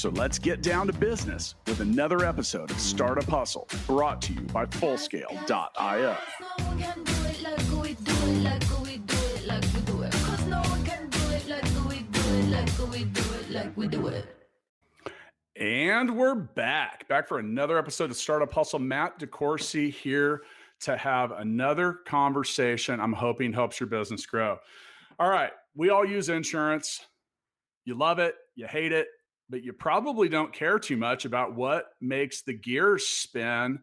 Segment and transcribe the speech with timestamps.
[0.00, 4.40] So let's get down to business with another episode of Startup Hustle brought to you
[4.40, 6.16] by Fullscale.io.
[15.56, 18.78] And we're back, back for another episode of Startup Hustle.
[18.78, 20.44] Matt DeCoursey here
[20.80, 24.60] to have another conversation I'm hoping helps your business grow.
[25.18, 27.04] All right, we all use insurance.
[27.84, 29.08] You love it, you hate it,
[29.50, 33.80] but you probably don't care too much about what makes the gears spin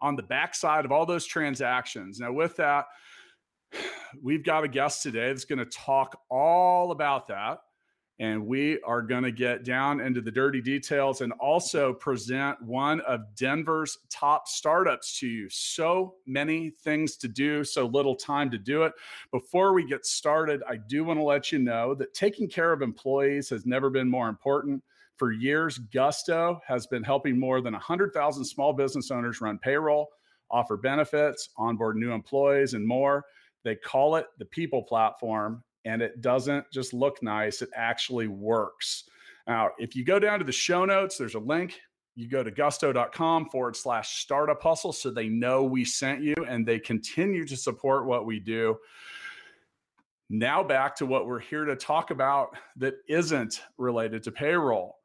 [0.00, 2.18] on the backside of all those transactions.
[2.18, 2.86] Now, with that,
[4.22, 7.58] we've got a guest today that's going to talk all about that.
[8.18, 13.00] And we are going to get down into the dirty details and also present one
[13.02, 15.48] of Denver's top startups to you.
[15.48, 18.92] So many things to do, so little time to do it.
[19.32, 22.82] Before we get started, I do want to let you know that taking care of
[22.82, 24.82] employees has never been more important.
[25.20, 30.08] For years, Gusto has been helping more than 100,000 small business owners run payroll,
[30.50, 33.26] offer benefits, onboard new employees, and more.
[33.62, 39.10] They call it the people platform, and it doesn't just look nice, it actually works.
[39.46, 41.78] Now, if you go down to the show notes, there's a link.
[42.14, 46.66] You go to gusto.com forward slash startup hustle so they know we sent you and
[46.66, 48.78] they continue to support what we do.
[50.30, 54.99] Now, back to what we're here to talk about that isn't related to payroll.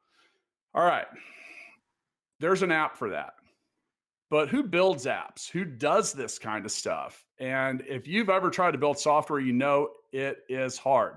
[0.76, 1.06] All right,
[2.38, 3.32] there's an app for that.
[4.28, 5.48] But who builds apps?
[5.50, 7.24] Who does this kind of stuff?
[7.38, 11.16] And if you've ever tried to build software, you know it is hard.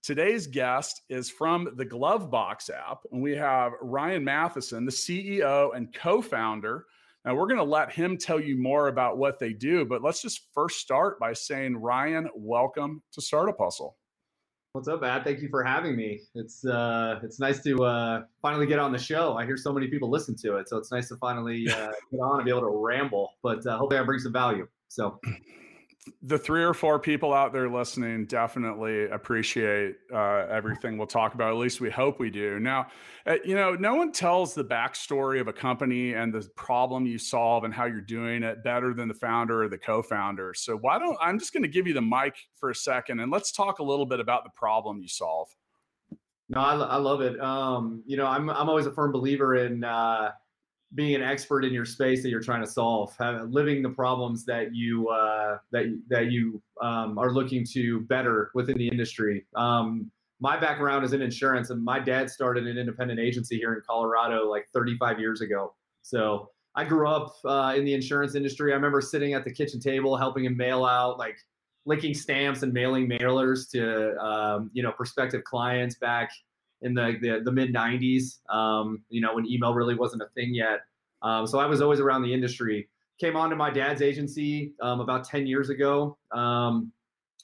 [0.00, 5.92] Today's guest is from the Glovebox app, and we have Ryan Matheson, the CEO and
[5.92, 6.86] co founder.
[7.24, 10.22] Now, we're going to let him tell you more about what they do, but let's
[10.22, 13.96] just first start by saying, Ryan, welcome to Startup Hustle.
[14.72, 15.24] What's up, Matt?
[15.24, 16.20] Thank you for having me.
[16.36, 19.36] It's uh, it's nice to uh, finally get on the show.
[19.36, 22.18] I hear so many people listen to it, so it's nice to finally uh, get
[22.20, 23.32] on and be able to ramble.
[23.42, 24.68] But uh, hopefully, I bring some value.
[24.86, 25.18] So,
[26.22, 31.50] the three or four people out there listening definitely appreciate uh, everything we'll talk about.
[31.52, 32.58] At least we hope we do.
[32.58, 32.86] Now,
[33.26, 37.18] uh, you know, no one tells the backstory of a company and the problem you
[37.18, 40.54] solve and how you're doing it better than the founder or the co-founder.
[40.54, 43.30] So why don't I'm just going to give you the mic for a second and
[43.30, 45.48] let's talk a little bit about the problem you solve.
[46.48, 47.38] No, I, I love it.
[47.40, 49.84] Um, you know, I'm I'm always a firm believer in.
[49.84, 50.32] Uh,
[50.94, 53.14] being an expert in your space that you're trying to solve,
[53.48, 58.76] living the problems that you uh, that that you um, are looking to better within
[58.76, 59.46] the industry.
[59.54, 63.82] Um, my background is in insurance, and my dad started an independent agency here in
[63.86, 65.74] Colorado like 35 years ago.
[66.02, 68.72] So I grew up uh, in the insurance industry.
[68.72, 71.36] I remember sitting at the kitchen table helping him mail out like
[71.86, 76.30] licking stamps and mailing mailers to um, you know prospective clients back
[76.82, 78.38] in the the, the mid '90s.
[78.52, 80.80] Um, you know, when email really wasn't a thing yet.
[81.22, 82.88] Um, so I was always around the industry.
[83.18, 86.16] Came on to my dad's agency um, about 10 years ago.
[86.32, 86.92] Um,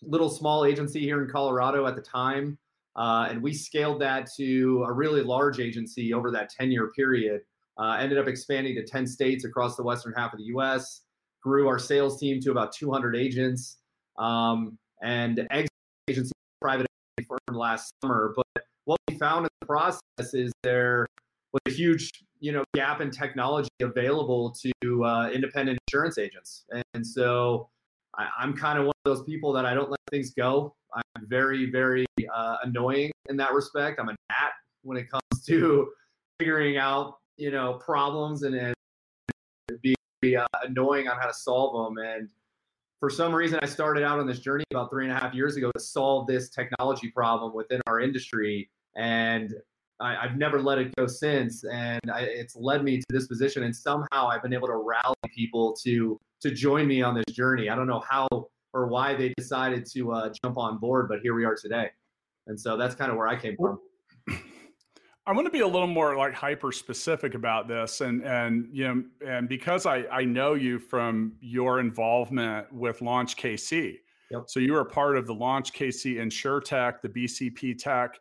[0.02, 2.58] little small agency here in Colorado at the time,
[2.96, 7.42] uh, and we scaled that to a really large agency over that 10 year period.
[7.78, 11.02] Uh, ended up expanding to 10 states across the western half of the U.S.
[11.42, 13.76] Grew our sales team to about 200 agents,
[14.18, 15.46] um, and
[16.08, 16.32] agency
[16.62, 16.86] private
[17.28, 18.32] firm last summer.
[18.34, 18.64] But
[19.16, 21.06] found in the process is there
[21.52, 26.64] was a huge you know gap in technology available to uh, independent insurance agents.
[26.94, 27.68] And so
[28.16, 30.74] I, am kind of one of those people that i don't let things go.
[30.94, 33.98] I'm very very uh, annoying in that respect.
[34.00, 35.90] I'm a gnat when it comes to
[36.38, 38.74] figuring out you know problems and, and
[39.80, 42.04] be uh, annoying on how to solve them.
[42.04, 42.28] And
[43.00, 45.56] for some reason i started out on this journey about three and a half years
[45.56, 49.54] ago to solve this technology problem within our industry and
[50.00, 53.62] I, have never let it go since, and I, it's led me to this position.
[53.62, 57.70] And somehow I've been able to rally people to to join me on this journey.
[57.70, 58.28] I don't know how
[58.74, 61.88] or why they decided to uh, jump on board, but here we are today.
[62.46, 63.78] And so that's kind of where I came from.
[65.26, 68.84] I want to be a little more like hyper specific about this, and and you
[68.84, 73.96] know, and because I I know you from your involvement with Launch KC.
[74.30, 74.44] Yep.
[74.48, 78.18] So you were part of the Launch KC InsureTech, the BCP Tech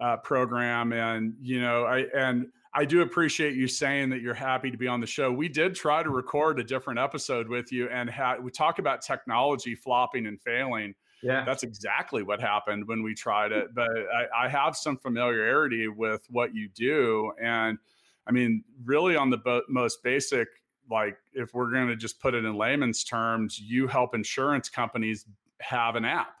[0.00, 4.70] uh, program, and you know, I and I do appreciate you saying that you're happy
[4.70, 5.32] to be on the show.
[5.32, 9.00] We did try to record a different episode with you and ha- we talk about
[9.00, 10.94] technology flopping and failing.
[11.22, 11.42] Yeah.
[11.46, 13.74] That's exactly what happened when we tried it.
[13.74, 17.32] But I, I have some familiarity with what you do.
[17.42, 17.78] And
[18.26, 20.46] I mean, really on the bo- most basic,
[20.90, 25.24] like if we're going to just put it in layman's terms, you help insurance companies
[25.62, 26.35] have an app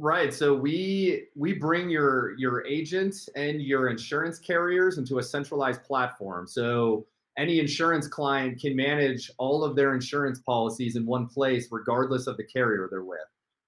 [0.00, 0.32] Right.
[0.32, 6.46] So we we bring your your agent and your insurance carriers into a centralized platform.
[6.46, 7.04] So
[7.36, 12.36] any insurance client can manage all of their insurance policies in one place, regardless of
[12.36, 13.18] the carrier they're with.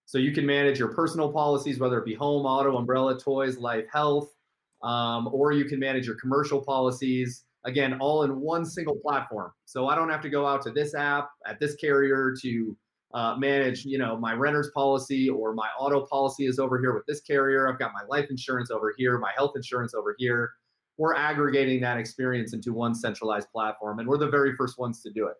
[0.06, 3.86] So you can manage your personal policies, whether it be home, auto, umbrella, toys, life,
[3.92, 4.32] health,
[4.82, 7.44] um, or you can manage your commercial policies.
[7.64, 9.52] Again, all in one single platform.
[9.66, 12.76] So I don't have to go out to this app at this carrier to
[13.12, 17.04] uh, manage, you know, my renter's policy or my auto policy is over here with
[17.06, 17.68] this carrier.
[17.68, 20.52] I've got my life insurance over here, my health insurance over here.
[20.96, 25.10] We're aggregating that experience into one centralized platform, and we're the very first ones to
[25.10, 25.34] do it.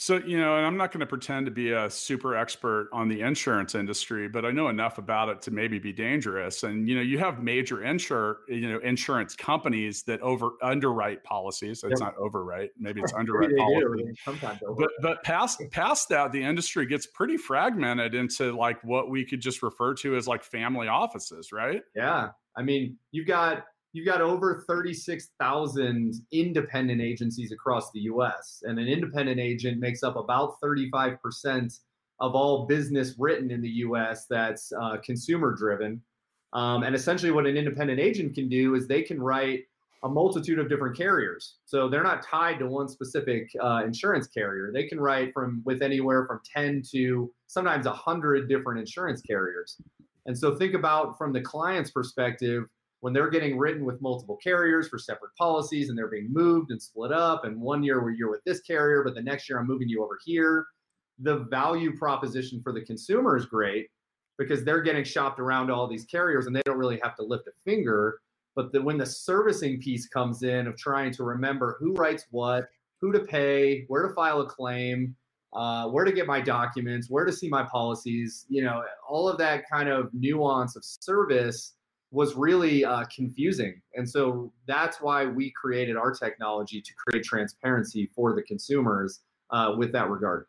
[0.00, 3.06] So, you know, and I'm not going to pretend to be a super expert on
[3.06, 6.62] the insurance industry, but I know enough about it to maybe be dangerous.
[6.62, 11.84] And you know, you have major insure, you know, insurance companies that over underwrite policies.
[11.84, 12.14] It's yep.
[12.14, 14.16] not overwrite, maybe it's underwrite policies.
[14.24, 19.26] Sometimes but but past past that, the industry gets pretty fragmented into like what we
[19.26, 21.82] could just refer to as like family offices, right?
[21.94, 22.30] Yeah.
[22.56, 28.62] I mean, you've got you've got over 36,000 independent agencies across the US.
[28.64, 31.78] And an independent agent makes up about 35%
[32.20, 36.00] of all business written in the US that's uh, consumer driven.
[36.52, 39.64] Um, and essentially, what an independent agent can do is they can write
[40.02, 41.56] a multitude of different carriers.
[41.66, 44.70] So they're not tied to one specific uh, insurance carrier.
[44.72, 49.76] They can write from with anywhere from 10 to sometimes 100 different insurance carriers.
[50.26, 52.64] And so think about from the client's perspective,
[53.00, 56.80] when they're getting written with multiple carriers for separate policies and they're being moved and
[56.80, 59.66] split up and one year where you're with this carrier but the next year i'm
[59.66, 60.66] moving you over here
[61.20, 63.88] the value proposition for the consumer is great
[64.38, 67.46] because they're getting shopped around all these carriers and they don't really have to lift
[67.46, 68.20] a finger.
[68.56, 72.64] But the, when the servicing piece comes in of trying to remember who writes what
[73.00, 75.14] who to pay where to file a claim
[75.52, 79.38] uh, where to get my documents where to see my policies you know all of
[79.38, 81.74] that kind of nuance of service
[82.10, 83.80] was really uh, confusing.
[83.94, 89.20] And so that's why we created our technology to create transparency for the consumers
[89.50, 90.46] uh, with that regard.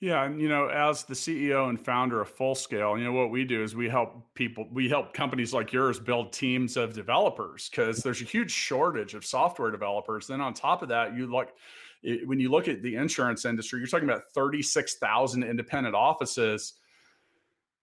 [0.00, 3.30] Yeah, and you know, as the CEO and founder of Full Scale, you know what
[3.30, 7.70] we do is we help people, we help companies like yours build teams of developers
[7.70, 10.26] because there's a huge shortage of software developers.
[10.26, 11.54] Then on top of that, you like
[12.26, 16.74] when you look at the insurance industry, you're talking about 36,000 independent offices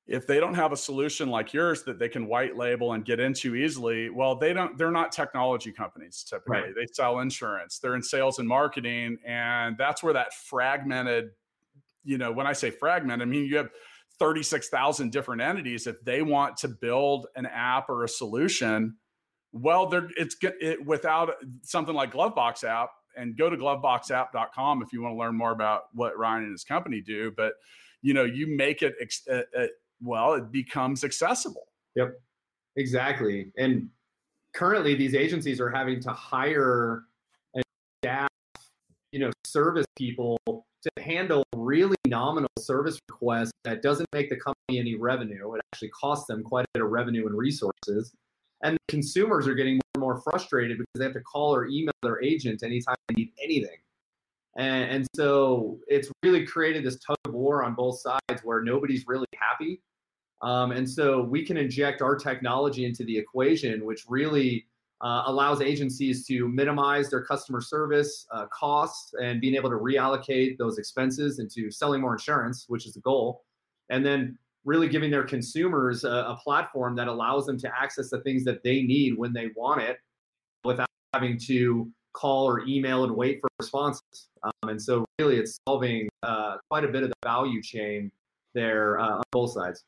[0.08, 3.20] if they don't have a solution like yours that they can white label and get
[3.20, 6.58] into easily well they don't they're not technology companies typically.
[6.58, 6.76] Right.
[6.76, 7.80] they sell insurance.
[7.80, 11.30] They're in sales and marketing and that's where that fragmented
[12.04, 13.70] you know when i say fragment i mean you have
[14.20, 15.88] 36,000 different entities.
[15.88, 18.98] If they want to build an app or a solution
[19.52, 21.34] well they're it's it without
[21.64, 25.84] something like glovebox app and go to gloveboxapp.com if you want to learn more about
[25.94, 27.54] what ryan and his company do but
[28.02, 29.68] you know you make it ex- uh, uh,
[30.02, 31.68] well, it becomes accessible.
[31.96, 32.20] Yep,
[32.76, 33.52] exactly.
[33.58, 33.90] And
[34.54, 37.04] currently, these agencies are having to hire
[37.54, 37.64] and
[38.04, 38.30] staff,
[39.12, 44.80] you know, service people to handle really nominal service requests that doesn't make the company
[44.80, 45.54] any revenue.
[45.54, 48.14] It actually costs them quite a bit of revenue and resources.
[48.64, 51.94] And consumers are getting more and more frustrated because they have to call or email
[52.04, 53.78] their agent anytime they need anything.
[54.58, 59.06] And, and so it's really created this tug of war on both sides where nobody's
[59.08, 59.82] really happy
[60.42, 64.66] um, and so we can inject our technology into the equation, which really
[65.02, 70.58] uh, allows agencies to minimize their customer service uh, costs and being able to reallocate
[70.58, 73.44] those expenses into selling more insurance, which is the goal.
[73.90, 78.22] And then really giving their consumers a, a platform that allows them to access the
[78.22, 79.98] things that they need when they want it
[80.64, 84.30] without having to call or email and wait for responses.
[84.44, 88.12] Um, and so, really, it's solving uh, quite a bit of the value chain
[88.54, 89.84] there uh, on both sides.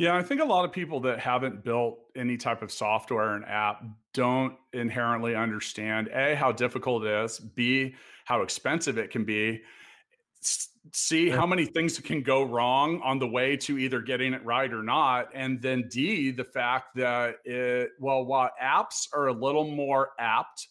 [0.00, 3.44] Yeah, I think a lot of people that haven't built any type of software and
[3.44, 9.60] app don't inherently understand A, how difficult it is, B, how expensive it can be,
[10.40, 14.72] C, how many things can go wrong on the way to either getting it right
[14.72, 19.66] or not, and then D, the fact that it, well, while apps are a little
[19.66, 20.66] more apt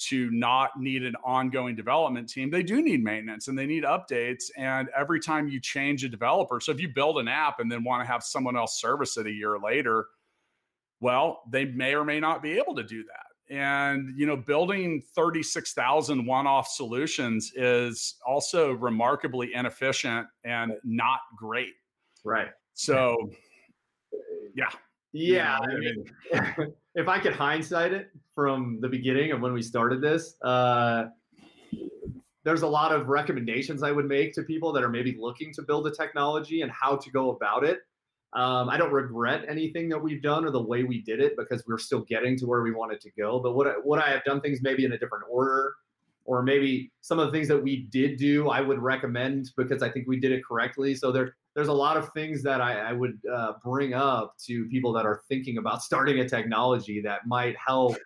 [0.00, 2.50] to not need an ongoing development team.
[2.50, 4.44] They do need maintenance and they need updates.
[4.56, 7.84] And every time you change a developer, so if you build an app and then
[7.84, 10.06] want to have someone else service it a year later,
[11.00, 13.54] well, they may or may not be able to do that.
[13.54, 21.74] And you know building 36,000 one-off solutions is also remarkably inefficient and not great.
[22.24, 22.50] Right.
[22.74, 23.16] So
[24.54, 24.70] yeah.
[25.12, 26.04] Yeah I mean,
[26.94, 31.04] if i could hindsight it from the beginning of when we started this uh,
[32.42, 35.60] there's a lot of recommendations i would make to people that are maybe looking to
[35.60, 37.80] build a technology and how to go about it
[38.32, 41.64] um, I don't regret anything that we've done or the way we did it because
[41.66, 43.40] we're still getting to where we wanted to go.
[43.40, 45.74] But what I, what I have done things maybe in a different order,
[46.24, 49.90] or maybe some of the things that we did do, I would recommend because I
[49.90, 50.94] think we did it correctly.
[50.94, 54.66] So there there's a lot of things that I, I would uh, bring up to
[54.66, 57.96] people that are thinking about starting a technology that might help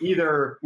[0.00, 0.58] either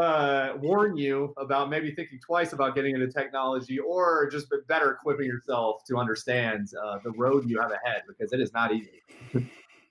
[0.00, 5.26] uh, warn you about maybe thinking twice about getting into technology or just better equipping
[5.26, 9.02] yourself to understand uh, the road you have ahead because it is not easy.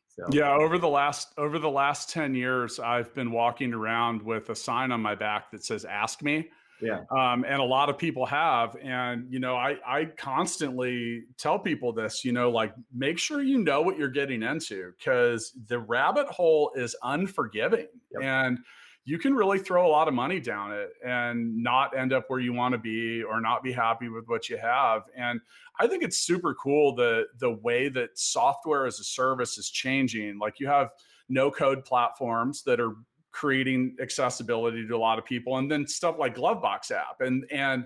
[0.07, 0.25] so.
[0.31, 4.55] Yeah, over the last over the last 10 years I've been walking around with a
[4.55, 6.49] sign on my back that says ask me.
[6.81, 7.01] Yeah.
[7.09, 8.75] Um, and a lot of people have.
[8.81, 13.59] And, you know, I, I constantly tell people this, you know, like make sure you
[13.59, 17.87] know what you're getting into because the rabbit hole is unforgiving.
[18.11, 18.23] Yep.
[18.23, 18.59] And,
[19.07, 22.39] you can really throw a lot of money down it and not end up where
[22.39, 25.03] you want to be or not be happy with what you have.
[25.15, 25.39] And
[25.79, 30.39] I think it's super cool the the way that software as a service is changing.
[30.39, 30.89] Like you have
[31.29, 32.95] no code platforms that are
[33.31, 37.83] creating accessibility to a lot of people and then stuff like Glovebox app and and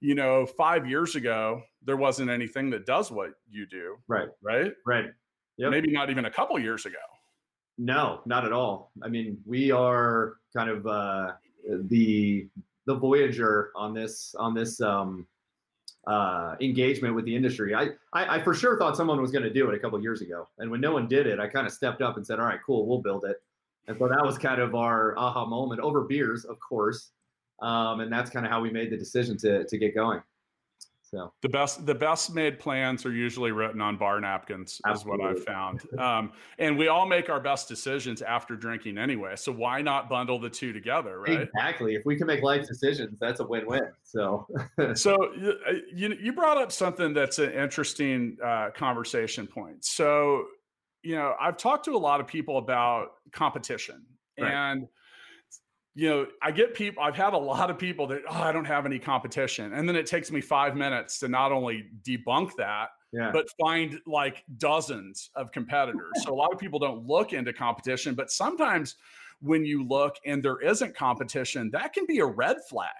[0.00, 3.96] you know 5 years ago there wasn't anything that does what you do.
[4.08, 4.28] Right.
[4.42, 4.72] Right?
[4.86, 5.06] Right.
[5.58, 5.70] Yep.
[5.70, 6.96] Maybe not even a couple years ago.
[7.78, 8.92] No, not at all.
[9.02, 11.32] I mean, we are kind of uh,
[11.88, 12.48] the
[12.86, 15.26] the voyager on this on this um,
[16.06, 17.74] uh, engagement with the industry.
[17.74, 20.20] I, I, I for sure thought someone was going to do it a couple years
[20.20, 22.46] ago, and when no one did it, I kind of stepped up and said, "All
[22.46, 23.42] right, cool, we'll build it."
[23.86, 27.10] And so that was kind of our aha moment over beers, of course,
[27.60, 30.22] um, and that's kind of how we made the decision to to get going.
[31.14, 35.12] So the best the best made plans are usually written on bar napkins, Absolutely.
[35.12, 35.80] is what I've found.
[35.98, 39.36] Um, and we all make our best decisions after drinking anyway.
[39.36, 41.42] So why not bundle the two together, right?
[41.42, 41.94] Exactly.
[41.94, 43.88] If we can make life decisions, that's a win-win.
[44.02, 44.46] So
[44.94, 49.84] so uh, you you brought up something that's an interesting uh, conversation point.
[49.84, 50.46] So
[51.02, 54.04] you know I've talked to a lot of people about competition
[54.40, 54.52] right.
[54.52, 54.88] and
[55.94, 58.64] you know, I get people, I've had a lot of people that, oh, I don't
[58.64, 59.72] have any competition.
[59.72, 63.30] And then it takes me five minutes to not only debunk that, yeah.
[63.32, 66.10] but find like dozens of competitors.
[66.24, 68.96] so a lot of people don't look into competition, but sometimes
[69.40, 72.90] when you look and there isn't competition, that can be a red flag.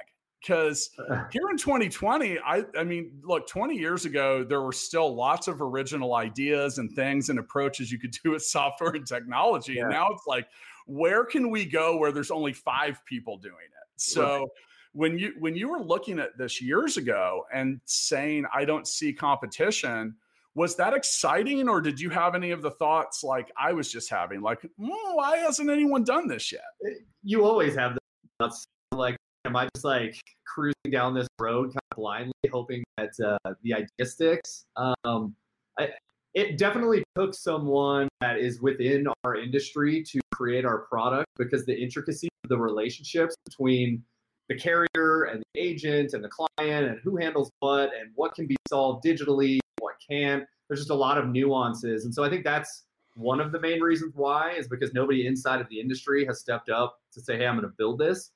[0.40, 0.90] Because
[1.32, 5.62] here in 2020, I, I mean, look, 20 years ago, there were still lots of
[5.62, 9.74] original ideas and things and approaches you could do with software and technology.
[9.74, 9.84] Yeah.
[9.84, 10.46] And now it's like,
[10.86, 13.88] where can we go where there's only five people doing it?
[13.96, 14.48] So right.
[14.92, 19.12] when you when you were looking at this years ago and saying I don't see
[19.12, 20.14] competition,
[20.54, 24.10] was that exciting or did you have any of the thoughts like I was just
[24.10, 26.62] having like mm, why hasn't anyone done this yet?
[26.86, 28.00] Eh, you always have the
[28.38, 33.12] thoughts like am I just like cruising down this road kind of blindly hoping that
[33.24, 34.66] uh, the idea sticks?
[34.76, 35.34] Um,
[35.78, 35.90] I,
[36.34, 41.76] it definitely took someone that is within our industry to create our product because the
[41.76, 44.02] intricacy of the relationships between
[44.48, 48.46] the carrier and the agent and the client and who handles what and what can
[48.46, 50.44] be solved digitally, what can't.
[50.68, 52.04] There's just a lot of nuances.
[52.04, 55.60] And so I think that's one of the main reasons why is because nobody inside
[55.60, 58.32] of the industry has stepped up to say, hey, I'm going to build this.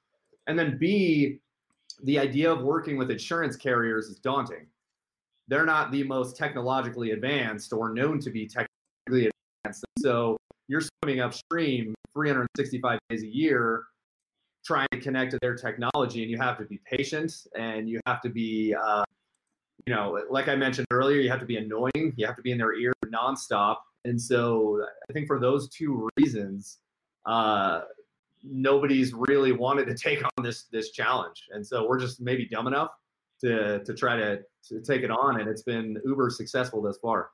[0.46, 1.40] And then B,
[2.04, 4.66] the idea of working with insurance carriers is daunting
[5.48, 9.30] they're not the most technologically advanced or known to be technically
[9.64, 9.84] advanced.
[9.98, 10.36] So
[10.68, 13.84] you're swimming upstream 365 days a year
[14.64, 18.20] trying to connect to their technology and you have to be patient and you have
[18.20, 19.02] to be uh,
[19.86, 22.50] you know like i mentioned earlier you have to be annoying you have to be
[22.52, 26.78] in their ear nonstop and so i think for those two reasons
[27.26, 27.82] uh,
[28.42, 32.66] nobody's really wanted to take on this this challenge and so we're just maybe dumb
[32.66, 32.90] enough
[33.40, 37.30] to to try to to take it on, and it's been uber successful thus far.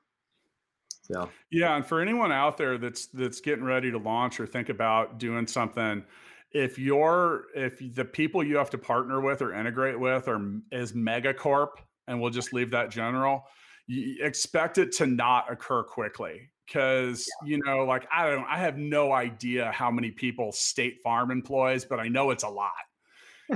[1.03, 4.69] So yeah, and for anyone out there that's that's getting ready to launch or think
[4.69, 6.03] about doing something,
[6.53, 10.41] if you're if the people you have to partner with or integrate with are
[10.73, 11.71] is megacorp,
[12.09, 13.45] and we'll just leave that general,
[13.87, 17.51] you expect it to not occur quickly because yeah.
[17.51, 21.85] you know like i don't i have no idea how many people state farm employs
[21.85, 22.73] but i know it's a lot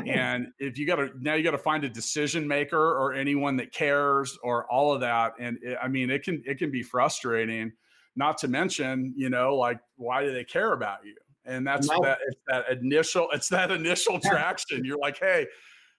[0.06, 3.56] and if you got to now you got to find a decision maker or anyone
[3.56, 6.82] that cares or all of that and it, i mean it can it can be
[6.82, 7.72] frustrating
[8.18, 11.14] not to mention, you know, like why do they care about you?
[11.46, 12.00] And that's no.
[12.02, 14.84] that it's that initial it's that initial traction.
[14.84, 15.46] You're like, hey,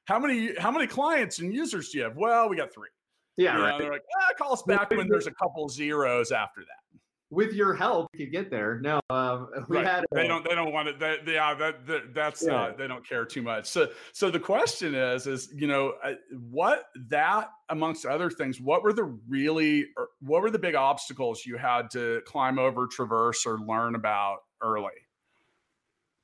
[0.05, 2.17] how many how many clients and users do you have?
[2.17, 2.89] Well, we got three.
[3.37, 3.79] Yeah, you right.
[3.79, 6.88] They're like, ah, call us back when there's a couple zeros after that
[7.31, 8.79] with your help, you could get there.
[8.79, 9.85] No, um, we right.
[9.85, 10.05] had.
[10.11, 10.43] They don't.
[10.43, 10.99] They don't want it.
[10.99, 12.51] They, they, yeah, that, that that's yeah.
[12.51, 12.77] not.
[12.77, 13.67] They don't care too much.
[13.67, 16.13] So, so the question is, is you know, uh,
[16.49, 19.87] what that amongst other things, what were the really,
[20.21, 24.91] what were the big obstacles you had to climb over, traverse, or learn about early?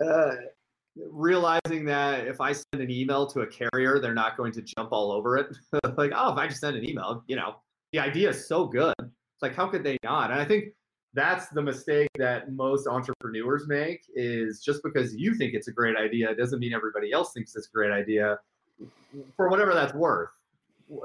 [0.04, 0.36] Uh,
[1.12, 4.92] realizing that if I send an email to a carrier, they're not going to jump
[4.92, 5.56] all over it.
[5.98, 7.58] like, oh, if I just send an email, you know,
[7.94, 8.96] the idea is so good.
[9.00, 10.32] It's like, how could they not?
[10.32, 10.74] And I think
[11.16, 15.96] that's the mistake that most entrepreneurs make is just because you think it's a great
[15.96, 18.38] idea doesn't mean everybody else thinks it's a great idea.
[19.38, 20.30] For whatever that's worth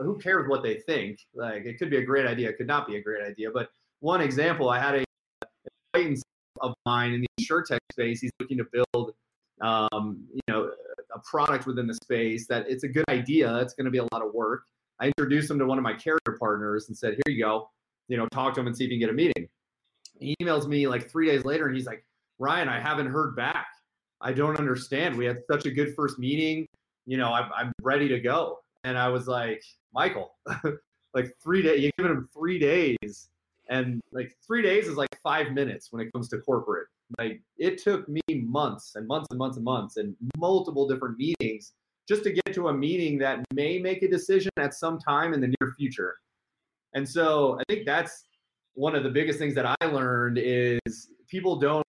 [0.00, 1.20] who cares what they think?
[1.34, 3.70] Like it could be a great idea it could not be a great idea but
[4.00, 5.04] one example i had a
[5.94, 6.22] acquaintance
[6.60, 8.20] of mine in the insurtech space.
[8.20, 9.12] He's looking to build
[9.60, 10.70] um, you know
[11.14, 14.06] a product within the space that it's a good idea it's going to be a
[14.12, 14.64] lot of work.
[15.00, 17.68] I introduced him to one of my carrier partners and said here you go.
[18.08, 19.48] You know talk to him and see if you can get a meeting
[20.20, 22.04] he emails me like three days later and he's like,
[22.38, 23.66] Ryan, I haven't heard back.
[24.20, 25.16] I don't understand.
[25.16, 26.66] We had such a good first meeting.
[27.06, 28.60] You know, I'm, I'm ready to go.
[28.84, 29.62] And I was like,
[29.92, 30.36] Michael,
[31.14, 33.28] like three days, you're giving him three days.
[33.68, 36.88] And like three days is like five minutes when it comes to corporate.
[37.18, 41.72] Like it took me months and months and months and months and multiple different meetings
[42.08, 45.40] just to get to a meeting that may make a decision at some time in
[45.40, 46.16] the near future.
[46.94, 48.24] And so I think that's
[48.74, 51.84] one of the biggest things that I learned is people don't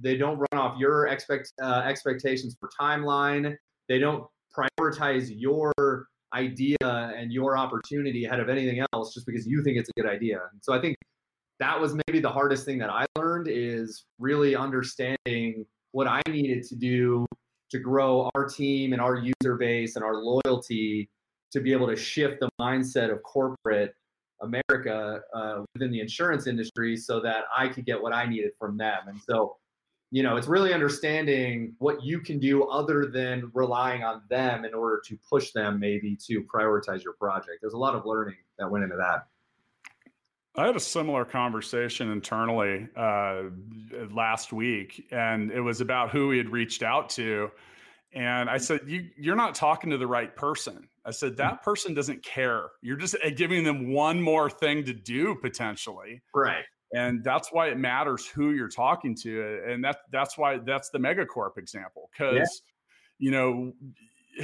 [0.00, 3.56] they don't run off your expect uh, expectations for timeline.
[3.88, 4.24] They don't
[4.56, 5.72] prioritize your
[6.34, 10.08] idea and your opportunity ahead of anything else just because you think it's a good
[10.08, 10.40] idea.
[10.52, 10.96] And so I think
[11.58, 16.62] that was maybe the hardest thing that I learned is really understanding what I needed
[16.64, 17.26] to do
[17.70, 21.10] to grow our team and our user base and our loyalty
[21.52, 23.94] to be able to shift the mindset of corporate
[24.40, 28.76] America uh, within the insurance industry so that I could get what I needed from
[28.76, 29.00] them.
[29.06, 29.56] And so,
[30.10, 34.74] you know, it's really understanding what you can do other than relying on them in
[34.74, 37.58] order to push them maybe to prioritize your project.
[37.60, 39.26] There's a lot of learning that went into that.
[40.56, 43.44] I had a similar conversation internally uh,
[44.10, 47.50] last week, and it was about who we had reached out to.
[48.12, 50.88] And I said, you, You're not talking to the right person.
[51.04, 51.36] I said, hmm.
[51.36, 52.70] That person doesn't care.
[52.82, 56.22] You're just uh, giving them one more thing to do potentially.
[56.34, 56.64] Right.
[56.94, 59.60] And that's why it matters who you're talking to.
[59.66, 62.08] And that, that's why that's the megacorp example.
[62.12, 62.46] Because, yeah.
[63.18, 63.72] you know,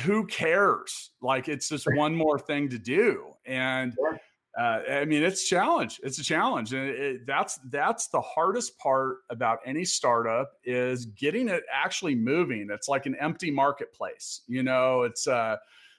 [0.03, 1.11] who cares?
[1.23, 3.29] Like it's just one more thing to do.
[3.47, 4.19] And, yeah
[4.57, 6.01] uh, I mean, it's a challenge.
[6.05, 11.07] It's a challenge, and it, it, that's that's the hardest part about any startup is
[11.07, 12.69] getting it actually moving.
[12.71, 14.43] It's like an empty marketplace.
[14.47, 15.57] You know, it's uh,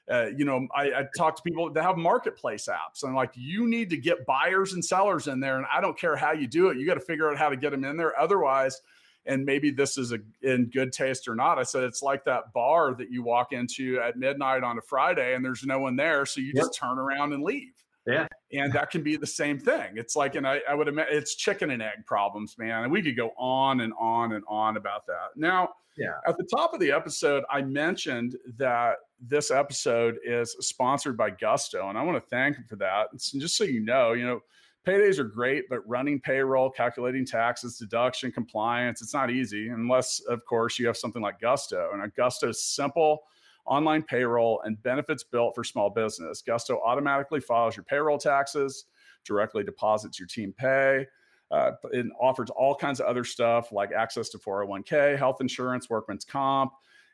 [0.09, 3.67] uh, you know, I, I talk to people that have marketplace apps, and like you
[3.67, 6.69] need to get buyers and sellers in there, and I don't care how you do
[6.69, 6.77] it.
[6.77, 8.17] You got to figure out how to get them in there.
[8.19, 8.81] Otherwise,
[9.25, 11.57] and maybe this is a, in good taste or not.
[11.57, 15.33] I said it's like that bar that you walk into at midnight on a Friday,
[15.33, 16.65] and there's no one there, so you yep.
[16.65, 17.73] just turn around and leave.
[18.05, 18.27] Yeah.
[18.53, 19.93] And that can be the same thing.
[19.95, 22.83] It's like, and I, I would imagine it's chicken and egg problems, man.
[22.83, 25.29] And we could go on and on and on about that.
[25.35, 26.07] Now, yeah.
[26.27, 31.89] At the top of the episode, I mentioned that this episode is sponsored by Gusto,
[31.89, 33.07] and I want to thank them for that.
[33.11, 34.41] And just so you know, you know,
[34.85, 40.45] paydays are great, but running payroll, calculating taxes, deduction, compliance, it's not easy unless, of
[40.45, 41.89] course, you have something like Gusto.
[41.93, 43.23] And Gusto is simple
[43.65, 46.41] online payroll, and benefits built for small business.
[46.41, 48.85] Gusto automatically files your payroll taxes,
[49.25, 51.05] directly deposits your team pay.
[51.51, 56.25] Uh, it offers all kinds of other stuff like access to 401k, health insurance, workman's
[56.25, 56.71] comp.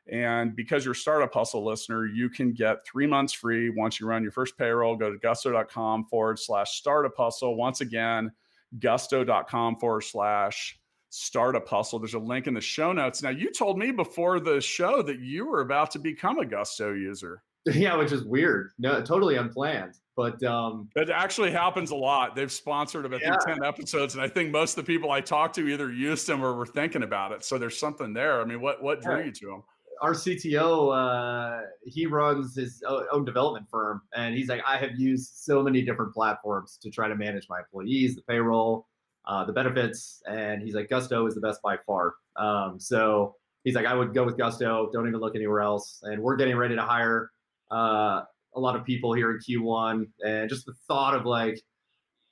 [0.09, 4.07] And because you're a startup hustle listener, you can get three months free once you
[4.07, 4.95] run your first payroll.
[4.95, 7.55] Go to gusto.com forward slash startup hustle.
[7.55, 8.31] Once again,
[8.79, 11.99] gusto.com forward slash startup hustle.
[11.99, 13.21] There's a link in the show notes.
[13.21, 16.93] Now, you told me before the show that you were about to become a Gusto
[16.93, 17.43] user.
[17.71, 18.71] Yeah, which is weird.
[18.79, 19.99] No, totally unplanned.
[20.15, 22.35] But um it actually happens a lot.
[22.35, 23.35] They've sponsored about yeah.
[23.45, 26.43] 10 episodes, and I think most of the people I talked to either used them
[26.43, 27.43] or were thinking about it.
[27.45, 28.41] So there's something there.
[28.41, 29.63] I mean, what what drew you to them?
[30.01, 35.31] Our CTO, uh, he runs his own development firm, and he's like, I have used
[35.35, 38.87] so many different platforms to try to manage my employees, the payroll,
[39.27, 42.15] uh, the benefits, and he's like, Gusto is the best by far.
[42.35, 44.89] Um, so he's like, I would go with Gusto.
[44.91, 45.99] Don't even look anywhere else.
[46.01, 47.29] And we're getting ready to hire
[47.69, 48.23] uh,
[48.55, 51.61] a lot of people here in Q1, and just the thought of like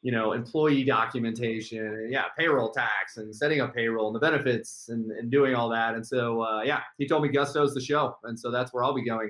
[0.01, 4.87] you know, employee documentation, and yeah, payroll tax and setting up payroll and the benefits
[4.89, 5.95] and, and doing all that.
[5.95, 8.15] And so, uh, yeah, he told me Gusto's the show.
[8.23, 9.29] And so that's where I'll be going.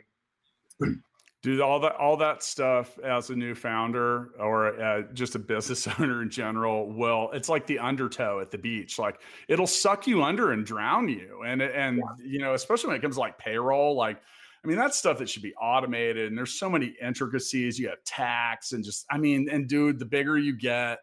[1.41, 5.88] do all that all that stuff as a new founder or uh, just a business
[5.99, 10.21] owner in general will it's like the undertow at the beach like it'll suck you
[10.21, 12.25] under and drown you and and yeah.
[12.25, 14.21] you know especially when it comes to like payroll like
[14.63, 16.28] I mean, that's stuff that should be automated.
[16.28, 17.80] And there's so many intricacies.
[17.80, 21.00] You have tax and just, I mean, and dude, the bigger you get,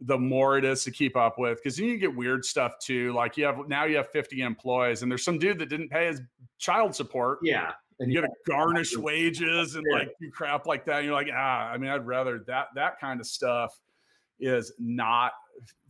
[0.00, 1.62] the more it is to keep up with.
[1.62, 3.12] Cause then you get weird stuff too.
[3.12, 6.06] Like you have now you have 50 employees and there's some dude that didn't pay
[6.06, 6.22] his
[6.58, 7.40] child support.
[7.42, 10.96] Yeah and you got to garnish wages and like do crap like that.
[10.96, 13.78] And you're like, ah, I mean, I'd rather that that kind of stuff
[14.40, 15.32] is not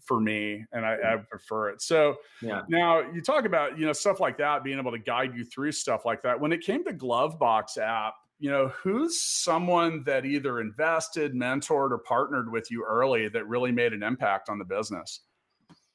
[0.05, 1.83] for me, and I, I prefer it.
[1.83, 2.63] So yeah.
[2.69, 5.73] now you talk about you know stuff like that, being able to guide you through
[5.73, 6.39] stuff like that.
[6.39, 11.99] When it came to Glovebox app, you know, who's someone that either invested, mentored, or
[11.99, 15.21] partnered with you early that really made an impact on the business?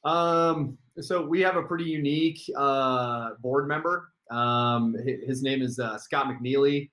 [0.03, 5.97] Um, so we have a pretty unique uh, board member um, his name is uh,
[5.97, 6.89] Scott McNealy,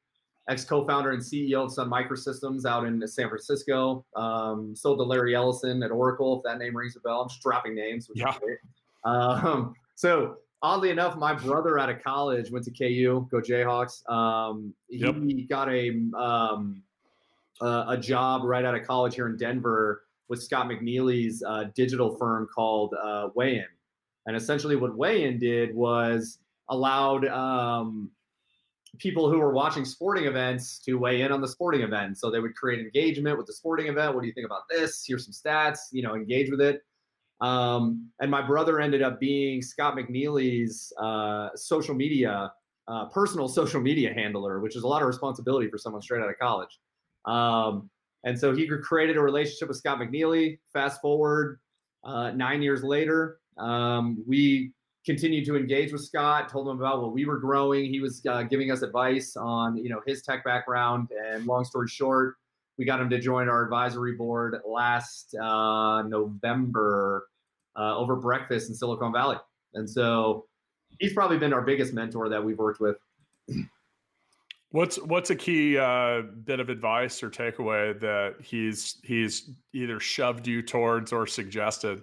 [0.49, 4.05] ex co-founder and CEO of Sun Microsystems out in San Francisco.
[4.17, 7.23] Um, sold to Larry Ellison at Oracle, if that name rings a bell.
[7.23, 8.11] I'm just dropping names.
[8.15, 8.35] yeah.
[9.05, 14.09] Um, so oddly enough, my brother out of college went to KU, go Jayhawks.
[14.11, 15.49] Um, he yep.
[15.49, 16.83] got a um,
[17.61, 22.17] uh, a job right out of college here in Denver with Scott McNealy's uh, digital
[22.17, 23.67] firm called uh, Wayin.
[24.27, 28.11] And essentially, what Wayin did was allowed um,
[28.99, 32.19] people who were watching sporting events to weigh in on the sporting event.
[32.19, 34.15] So they would create engagement with the sporting event.
[34.15, 35.05] What do you think about this?
[35.07, 35.79] Here's some stats.
[35.93, 36.83] You know, engage with it.
[37.41, 42.53] Um, and my brother ended up being Scott McNealy's uh, social media,
[42.87, 46.31] uh, personal social media handler, which is a lot of responsibility for someone straight out
[46.31, 46.79] of college.
[47.25, 47.91] Um,
[48.25, 50.59] and so he created a relationship with Scott McNealy.
[50.73, 51.59] Fast forward
[52.05, 54.73] uh, nine years later, um, we
[55.05, 57.87] continued to engage with Scott, told him about what we were growing.
[57.87, 61.09] He was uh, giving us advice on, you know, his tech background.
[61.29, 62.37] And long story short,
[62.79, 67.27] we got him to join our advisory board last uh, November
[67.77, 69.39] uh, over breakfast in Silicon Valley.
[69.75, 70.47] And so
[71.01, 72.97] he's probably been our biggest mentor that we've worked with.
[74.71, 80.47] What's what's a key uh, bit of advice or takeaway that he's he's either shoved
[80.47, 82.03] you towards or suggested?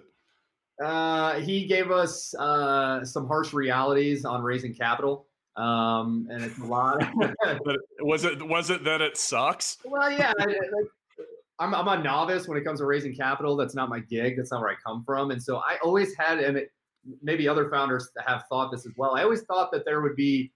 [0.82, 6.64] Uh, he gave us uh, some harsh realities on raising capital, um, and it's a
[6.64, 7.02] lot.
[8.00, 9.78] was it was it that it sucks?
[9.84, 10.32] Well, yeah.
[10.38, 10.46] I,
[11.60, 13.54] I'm, I'm a novice when it comes to raising capital.
[13.54, 14.36] That's not my gig.
[14.38, 15.30] That's not where I come from.
[15.30, 16.72] And so I always had, and it,
[17.22, 19.14] maybe other founders have thought this as well.
[19.14, 20.52] I always thought that there would be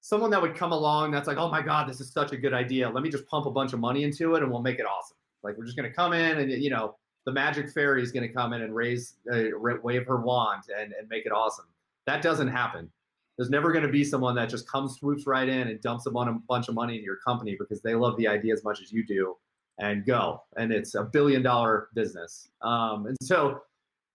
[0.00, 2.54] someone that would come along that's like, oh my God, this is such a good
[2.54, 2.88] idea.
[2.88, 5.16] Let me just pump a bunch of money into it and we'll make it awesome.
[5.42, 8.26] Like we're just going to come in and, you know, the magic fairy is going
[8.26, 9.42] to come in and raise, uh,
[9.82, 11.66] wave her wand and, and make it awesome.
[12.06, 12.90] That doesn't happen.
[13.36, 16.10] There's never going to be someone that just comes, swoops right in and dumps a
[16.10, 19.04] bunch of money in your company because they love the idea as much as you
[19.04, 19.36] do
[19.78, 20.42] and go.
[20.56, 22.48] And it's a billion dollar business.
[22.62, 23.62] Um, and so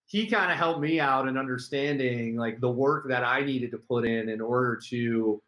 [0.06, 3.78] he kind of helped me out in understanding like the work that I needed to
[3.78, 5.42] put in in order to,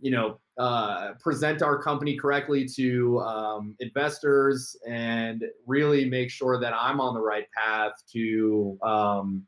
[0.00, 6.74] you know, uh, present our company correctly to um, investors and really make sure that
[6.74, 9.46] I'm on the right path to, um,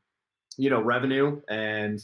[0.57, 2.01] you know, revenue and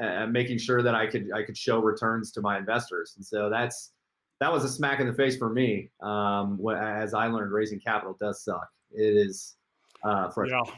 [0.00, 3.14] uh, making sure that I could I could show returns to my investors.
[3.16, 3.92] And so that's
[4.40, 5.90] that was a smack in the face for me.
[6.02, 8.68] Um, as I learned, raising capital does suck.
[8.90, 9.56] It is
[10.04, 10.74] uh, frustrating.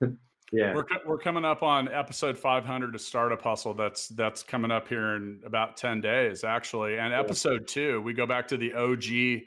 [0.00, 0.08] Yeah.
[0.52, 3.74] Yeah, we're we're coming up on episode 500 to Startup Hustle.
[3.74, 6.98] That's that's coming up here in about 10 days, actually.
[6.98, 9.42] And episode two, we go back to the OG,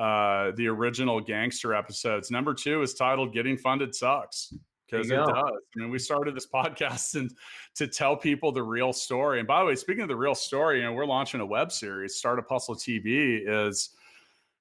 [0.00, 2.30] uh, the original gangster episodes.
[2.30, 4.54] Number two is titled "Getting Funded Sucks."
[4.86, 5.28] Because it does.
[5.28, 7.30] I mean, we started this podcast and
[7.74, 9.40] to tell people the real story.
[9.40, 11.70] And by the way, speaking of the real story, you know, we're launching a web
[11.70, 12.14] series.
[12.14, 13.90] Startup Hustle TV is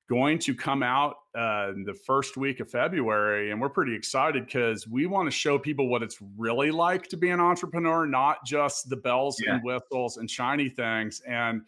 [0.09, 3.51] going to come out uh, the first week of February.
[3.51, 7.17] And we're pretty excited because we want to show people what it's really like to
[7.17, 9.55] be an entrepreneur, not just the bells yeah.
[9.55, 11.21] and whistles and shiny things.
[11.27, 11.61] And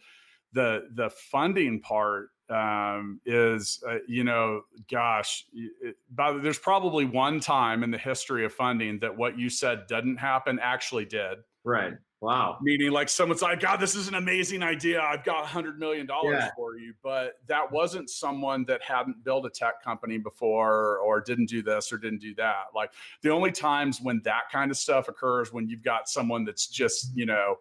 [0.52, 7.40] the the funding part um, is, uh, you know, gosh, it, by, there's probably one
[7.40, 11.38] time in the history of funding that what you said didn't happen actually did.
[11.64, 11.94] Right.
[12.26, 12.58] Wow.
[12.60, 15.00] Meaning, like someone's like, God, this is an amazing idea.
[15.00, 16.50] I've got a $100 million yeah.
[16.56, 16.92] for you.
[17.00, 21.92] But that wasn't someone that hadn't built a tech company before or didn't do this
[21.92, 22.64] or didn't do that.
[22.74, 22.90] Like
[23.22, 27.12] the only times when that kind of stuff occurs when you've got someone that's just,
[27.14, 27.58] you know,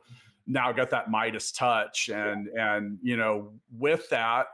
[0.48, 2.10] now got that Midas touch.
[2.10, 4.48] And, and, you know, with that,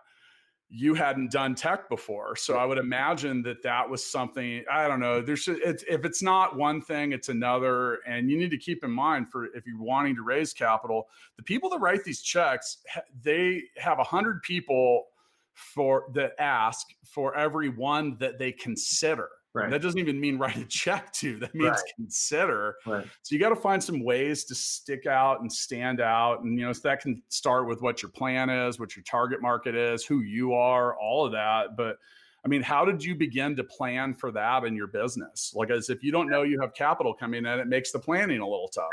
[0.73, 2.35] you hadn't done tech before.
[2.37, 6.23] So I would imagine that that was something, I don't know, there's it's, if it's
[6.23, 7.95] not one thing, it's another.
[8.07, 11.43] And you need to keep in mind for if you're wanting to raise capital, the
[11.43, 12.77] people that write these checks,
[13.21, 15.07] they have a hundred people
[15.53, 19.27] for that ask for every one that they consider.
[19.53, 19.69] Right.
[19.69, 21.37] That doesn't even mean write a check to.
[21.39, 21.93] That means right.
[21.95, 22.75] consider.
[22.85, 23.05] Right.
[23.23, 26.43] So you got to find some ways to stick out and stand out.
[26.43, 29.41] And you know, so that can start with what your plan is, what your target
[29.41, 31.75] market is, who you are, all of that.
[31.75, 31.97] But
[32.45, 35.53] I mean, how did you begin to plan for that in your business?
[35.55, 38.39] Like, as if you don't know you have capital coming in, it makes the planning
[38.39, 38.89] a little tough.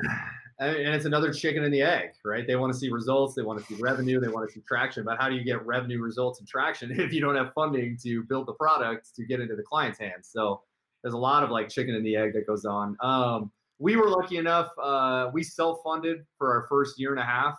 [0.60, 2.44] And it's another chicken and the egg, right?
[2.44, 5.04] They want to see results, they want to see revenue, they want to see traction.
[5.04, 8.24] But how do you get revenue, results, and traction if you don't have funding to
[8.24, 10.30] build the product to get into the client's hands?
[10.32, 10.62] So
[11.02, 12.96] there's a lot of like chicken and the egg that goes on.
[13.00, 17.56] Um, we were lucky enough; uh, we self-funded for our first year and a half.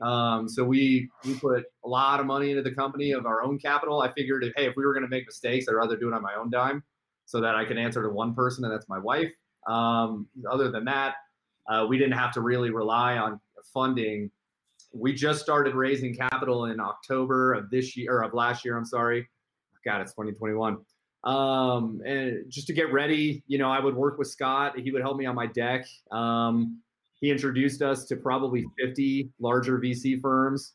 [0.00, 3.58] Um, so we we put a lot of money into the company of our own
[3.58, 4.00] capital.
[4.00, 6.22] I figured, hey, if we were going to make mistakes, I'd rather do it on
[6.22, 6.84] my own dime,
[7.26, 9.32] so that I can answer to one person, and that's my wife.
[9.66, 11.16] Um, other than that,
[11.68, 13.40] uh, we didn't have to really rely on
[13.72, 14.30] funding.
[14.92, 18.76] We just started raising capital in October of this year or of last year.
[18.76, 19.28] I'm sorry.
[19.84, 20.78] God, it's 2021.
[21.24, 24.78] Um, and just to get ready, you know, I would work with Scott.
[24.78, 25.86] He would help me on my deck.
[26.10, 26.80] Um,
[27.20, 30.74] he introduced us to probably 50 larger VC firms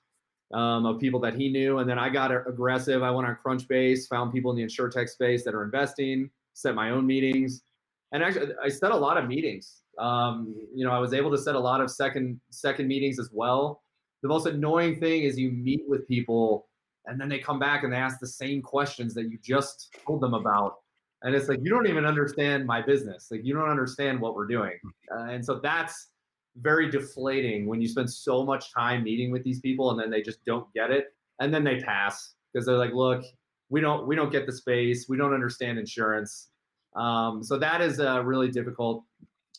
[0.53, 1.79] um, of people that he knew.
[1.79, 3.01] And then I got aggressive.
[3.01, 6.91] I went on Crunchbase, found people in the insurtech space that are investing, set my
[6.91, 7.63] own meetings.
[8.11, 9.82] And actually, I set a lot of meetings.
[9.99, 13.29] Um, you know, I was able to set a lot of second second meetings as
[13.31, 13.83] well.
[14.21, 16.67] The most annoying thing is you meet with people
[17.05, 20.21] and then they come back and they ask the same questions that you just told
[20.21, 20.75] them about.
[21.21, 23.27] And it's like you don't even understand my business.
[23.31, 24.77] Like you don't understand what we're doing.
[25.11, 26.09] Uh, and so that's
[26.57, 30.21] very deflating when you spend so much time meeting with these people and then they
[30.21, 31.07] just don't get it.
[31.39, 33.23] And then they pass because they're like look
[33.69, 35.07] we don't we don't get the space.
[35.09, 36.49] We don't understand insurance.
[36.95, 39.03] Um, so that is uh, really difficult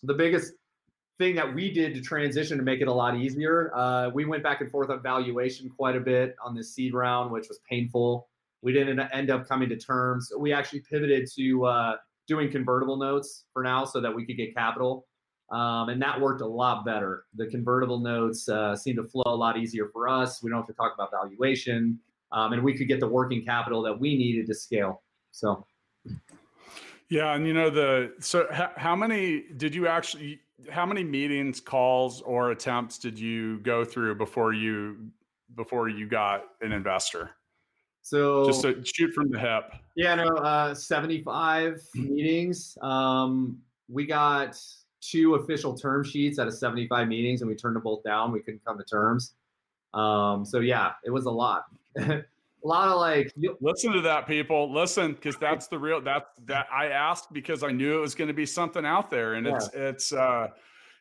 [0.07, 0.53] the biggest
[1.19, 3.73] thing that we did to transition to make it a lot easier.
[3.75, 7.31] Uh, we went back and forth on valuation quite a bit on this seed round,
[7.31, 8.29] which was painful.
[8.63, 10.33] We didn't end up coming to terms.
[10.37, 14.55] We actually pivoted to uh, doing convertible notes for now so that we could get
[14.55, 15.07] capital.
[15.51, 17.25] Um, and that worked a lot better.
[17.35, 20.43] The convertible notes uh, seemed to flow a lot easier for us.
[20.43, 22.01] We don't have to talk about valuation,
[22.33, 25.03] um, and we could get the working capital that we needed to scale.
[25.31, 25.67] So,
[27.09, 30.41] yeah, and you know the so how, how many did you actually
[30.71, 34.97] how many meetings, calls, or attempts did you go through before you
[35.55, 37.31] before you got an investor?
[38.03, 39.73] So just to shoot from the hip.
[39.97, 42.77] Yeah, no, uh, 75 meetings.
[42.83, 44.61] Um, we got
[45.01, 48.31] two official term sheets out of 75 meetings and we turned them both down.
[48.31, 49.33] We couldn't come to terms.
[49.95, 51.65] Um, so yeah, it was a lot.
[52.65, 54.73] a lot of like listen to that people.
[54.73, 58.29] Listen because that's the real that that i asked because i knew it was going
[58.29, 59.35] to be something out there.
[59.35, 59.57] And yeah.
[59.57, 60.49] it's it's uh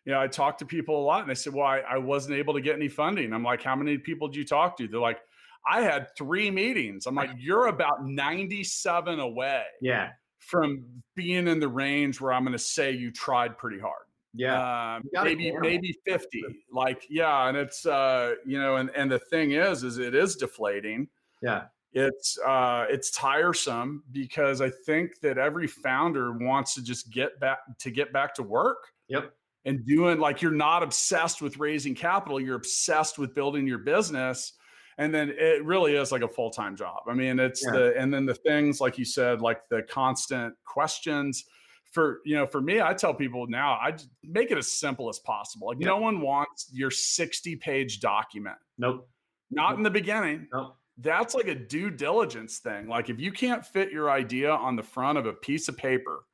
[0.05, 2.37] you know i talked to people a lot and they said well I, I wasn't
[2.37, 3.33] able to get any funding.
[3.33, 4.87] I'm like how many people did you talk to?
[4.87, 5.21] They're like
[5.65, 7.05] i had three meetings.
[7.05, 10.09] I'm like you're about 97 away yeah.
[10.39, 10.83] from
[11.15, 14.05] being in the range where i'm going to say you tried pretty hard.
[14.35, 14.59] Yeah.
[14.59, 19.51] Uh, maybe maybe 50 like yeah and it's uh you know and and the thing
[19.51, 21.07] is is it is deflating
[21.43, 21.65] yeah.
[21.93, 27.59] It's uh, it's tiresome because I think that every founder wants to just get back
[27.79, 28.87] to get back to work.
[29.09, 29.31] Yep.
[29.65, 34.53] And doing like you're not obsessed with raising capital, you're obsessed with building your business.
[34.97, 37.03] And then it really is like a full time job.
[37.07, 37.71] I mean, it's yeah.
[37.71, 41.45] the and then the things like you said, like the constant questions
[41.91, 45.19] for you know for me i tell people now i make it as simple as
[45.19, 45.85] possible like yep.
[45.85, 49.07] no one wants your 60 page document nope
[49.51, 49.77] not nope.
[49.77, 52.87] in the beginning nope that's like a due diligence thing.
[52.87, 56.25] Like if you can't fit your idea on the front of a piece of paper,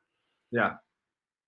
[0.52, 0.74] yeah,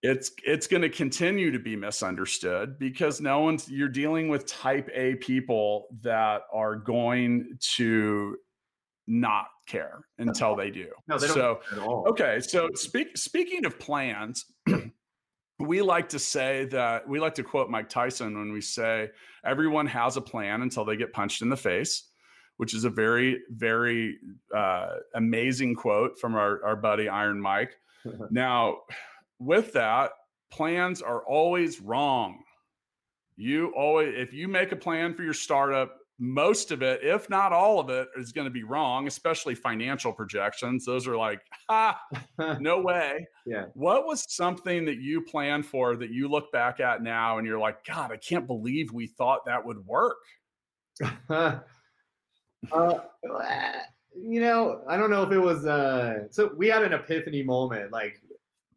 [0.01, 4.89] it's it's going to continue to be misunderstood because no one's you're dealing with type
[4.93, 8.37] A people that are going to
[9.07, 10.87] not care until they do.
[11.07, 14.45] No, they so, don't Okay, so speak, speaking of plans,
[15.59, 19.09] we like to say that we like to quote Mike Tyson when we say
[19.45, 22.10] everyone has a plan until they get punched in the face
[22.61, 24.19] which is a very, very
[24.55, 27.79] uh, amazing quote from our, our buddy Iron Mike.
[28.29, 28.81] now,
[29.39, 30.11] with that,
[30.51, 32.43] plans are always wrong.
[33.35, 37.51] You always, if you make a plan for your startup, most of it, if not
[37.51, 40.85] all of it, is going to be wrong, especially financial projections.
[40.85, 41.99] Those are like, ha,
[42.59, 43.25] no way.
[43.43, 43.65] Yeah.
[43.73, 47.57] What was something that you planned for that you look back at now and you're
[47.57, 50.17] like, God, I can't believe we thought that would work?
[52.71, 52.99] Uh,
[54.15, 55.65] you know, I don't know if it was.
[55.65, 57.91] Uh, so we had an epiphany moment.
[57.91, 58.21] Like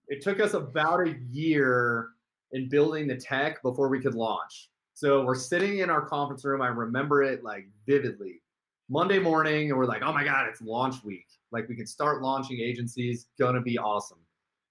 [0.08, 2.10] it took us about a year
[2.52, 4.70] in building the tech before we could launch.
[4.94, 6.62] So we're sitting in our conference room.
[6.62, 8.40] I remember it like vividly.
[8.88, 11.26] Monday morning, and we're like, oh my God, it's launch week.
[11.50, 14.18] Like we can start launching agencies, gonna be awesome.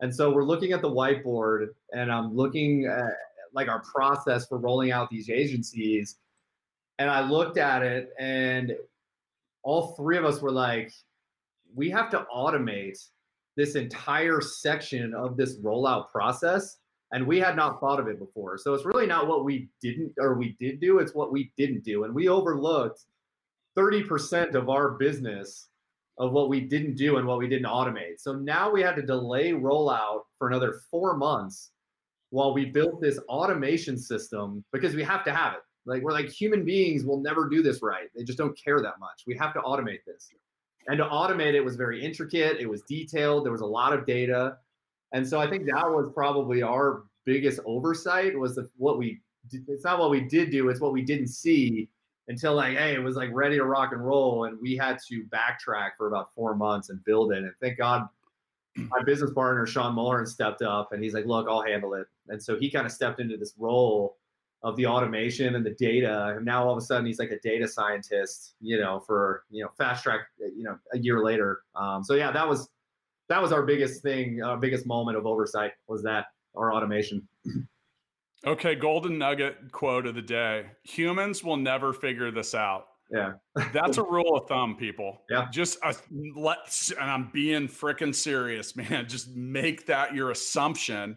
[0.02, 3.14] And so we're looking at the whiteboard and I'm looking at
[3.54, 6.18] like our process for rolling out these agencies.
[7.00, 8.76] And I looked at it and
[9.64, 10.92] all three of us were like,
[11.74, 12.98] we have to automate
[13.56, 16.78] this entire section of this rollout process
[17.12, 18.58] and we had not thought of it before.
[18.58, 21.84] So it's really not what we didn't or we did do it's what we didn't
[21.84, 22.04] do.
[22.04, 23.02] And we overlooked
[23.78, 25.70] 30% of our business
[26.20, 28.20] of what we didn't do and what we didn't automate.
[28.20, 31.72] So now we had to delay rollout for another four months
[32.30, 36.30] while we built this automation system because we have to have it like we're like
[36.30, 38.08] human beings will never do this right.
[38.16, 39.24] They just don't care that much.
[39.28, 40.30] We have to automate this.
[40.88, 42.60] And to automate it was very intricate.
[42.60, 43.46] It was detailed.
[43.46, 44.58] There was a lot of data.
[45.14, 49.84] And so i think that was probably our biggest oversight was the, what we it's
[49.84, 51.88] not what we did do it's what we didn't see
[52.28, 55.24] until like hey it was like ready to rock and roll and we had to
[55.26, 57.40] backtrack for about four months and build it.
[57.44, 58.08] And thank god
[58.76, 62.08] my business partner sean Mullen stepped up and he's like look i'll handle it.
[62.30, 64.18] And so he kind of stepped into this role
[64.64, 66.34] of the automation and the data.
[66.38, 69.64] And now all of a sudden he's like a data scientist, you know, for you
[69.64, 71.62] know fast track, you know, a year later.
[71.76, 72.70] Um, so yeah, that was
[73.30, 77.28] that was our biggest thing, our biggest moment of oversight was that our automation.
[78.46, 82.88] Okay, golden nugget quote of the day: Humans will never figure this out.
[83.10, 83.36] Yeah,
[83.72, 85.22] that's a rule of thumb, people.
[85.30, 85.94] Yeah, just uh,
[86.36, 89.08] let's, and I'm being freaking serious, man.
[89.08, 91.16] Just make that your assumption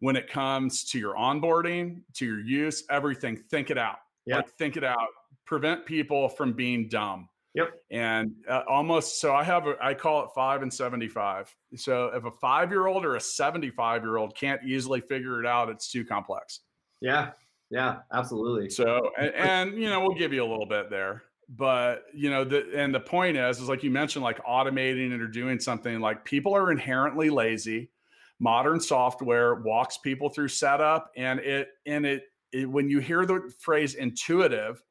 [0.00, 3.98] when it comes to your onboarding, to your use, everything, think it out.
[4.26, 4.36] Yeah.
[4.36, 5.08] Like, think it out.
[5.46, 7.28] Prevent people from being dumb.
[7.54, 7.68] Yep.
[7.90, 11.54] And uh, almost, so I have, a, I call it five and 75.
[11.76, 15.46] So if a five year old or a 75 year old can't easily figure it
[15.46, 16.60] out, it's too complex.
[17.00, 17.30] Yeah.
[17.70, 17.98] Yeah.
[18.12, 18.70] Absolutely.
[18.70, 22.44] So, and, and you know, we'll give you a little bit there but you know
[22.44, 26.00] the and the point is is like you mentioned like automating it or doing something
[26.00, 27.90] like people are inherently lazy
[28.40, 33.52] modern software walks people through setup and it and it, it, when you hear the
[33.60, 34.82] phrase intuitive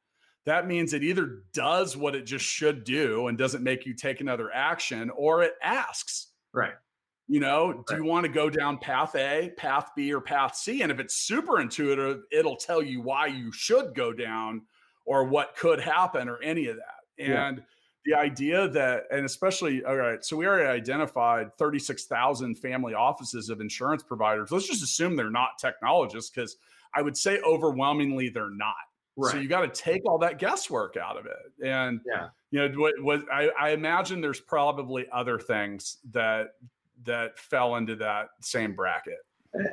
[0.46, 4.20] that means it either does what it just should do and doesn't make you take
[4.20, 6.32] another action or it asks.
[6.52, 6.74] Right.
[7.26, 10.82] You know do you want to go down path a path b or path c?
[10.82, 14.62] And if it's super intuitive it'll tell you why you should go down
[15.06, 17.24] or what could happen or any of that.
[17.24, 17.64] And yeah
[18.04, 23.60] the idea that, and especially, all right, so we already identified 36,000 family offices of
[23.60, 24.50] insurance providers.
[24.50, 26.56] Let's just assume they're not technologists because
[26.94, 28.74] I would say overwhelmingly they're not.
[29.16, 29.32] Right.
[29.32, 31.66] So you got to take all that guesswork out of it.
[31.66, 32.28] And, yeah.
[32.50, 36.54] you know, what, what I, I imagine there's probably other things that,
[37.04, 39.18] that fell into that same bracket.
[39.54, 39.64] Eh,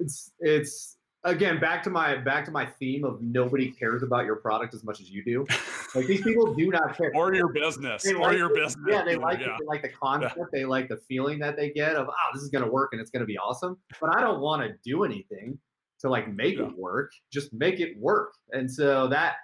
[0.00, 4.36] it's, it's, again back to my back to my theme of nobody cares about your
[4.36, 5.46] product as much as you do.
[5.94, 7.12] Like these people do not care.
[7.14, 8.02] Or your business.
[8.02, 9.56] They or like your business yeah they like yeah.
[9.58, 10.36] they like the concept.
[10.36, 10.44] Yeah.
[10.52, 13.00] they like the feeling that they get of oh this is going to work and
[13.00, 13.76] it's going to be awesome.
[14.00, 15.58] But i don't want to do anything
[16.00, 16.66] to like make yeah.
[16.66, 17.12] it work.
[17.32, 18.34] Just make it work.
[18.52, 19.36] And so that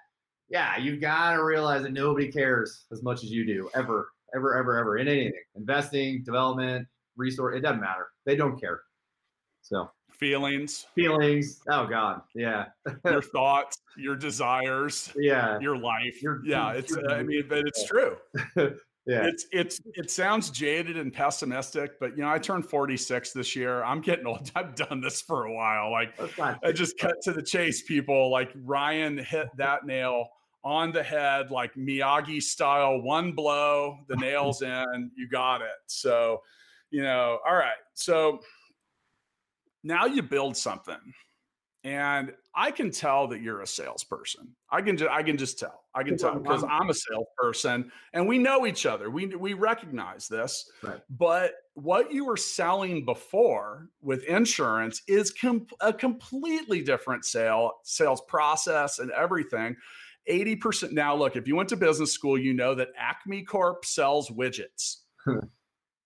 [0.49, 4.57] yeah you've got to realize that nobody cares as much as you do ever ever
[4.57, 5.33] ever ever in anything.
[5.57, 8.09] Investing development resource it doesn't matter.
[8.27, 8.83] They don't care.
[9.63, 9.91] So
[10.25, 10.87] feelings.
[10.95, 11.61] Feelings.
[11.69, 12.23] Oh god.
[12.35, 12.67] Yeah.
[13.05, 15.59] Your thoughts your desires yeah.
[15.61, 16.23] your life.
[16.23, 18.17] Your, yeah it's uh, i mean but it's true.
[19.07, 19.27] Yeah.
[19.27, 23.85] It's it's it sounds jaded and pessimistic but you know i turned 46 this year.
[23.85, 24.51] I'm getting old.
[24.57, 25.91] I've done this for a while.
[25.93, 26.19] Like
[26.65, 28.31] i just cut to the chase people.
[28.31, 30.31] Like ryan hit that nail
[30.65, 35.77] on the head like miyagi style one blow the nails in you got it.
[35.85, 36.41] So
[36.91, 37.83] you know all right.
[37.93, 38.41] So
[39.85, 41.15] now you build something
[41.85, 44.57] and I can tell that you're a salesperson.
[44.71, 45.85] I can just I can just tell.
[45.95, 49.11] I can tell because I'm a salesperson and we know each other.
[49.11, 50.71] We we recognize this.
[50.83, 51.01] Right.
[51.11, 58.23] But what you were selling before with insurance is com- a completely different sale sales
[58.29, 59.77] process and everything.
[60.27, 64.31] 80% now look, if you went to business school, you know that Acme Corp sells
[64.31, 65.01] widgets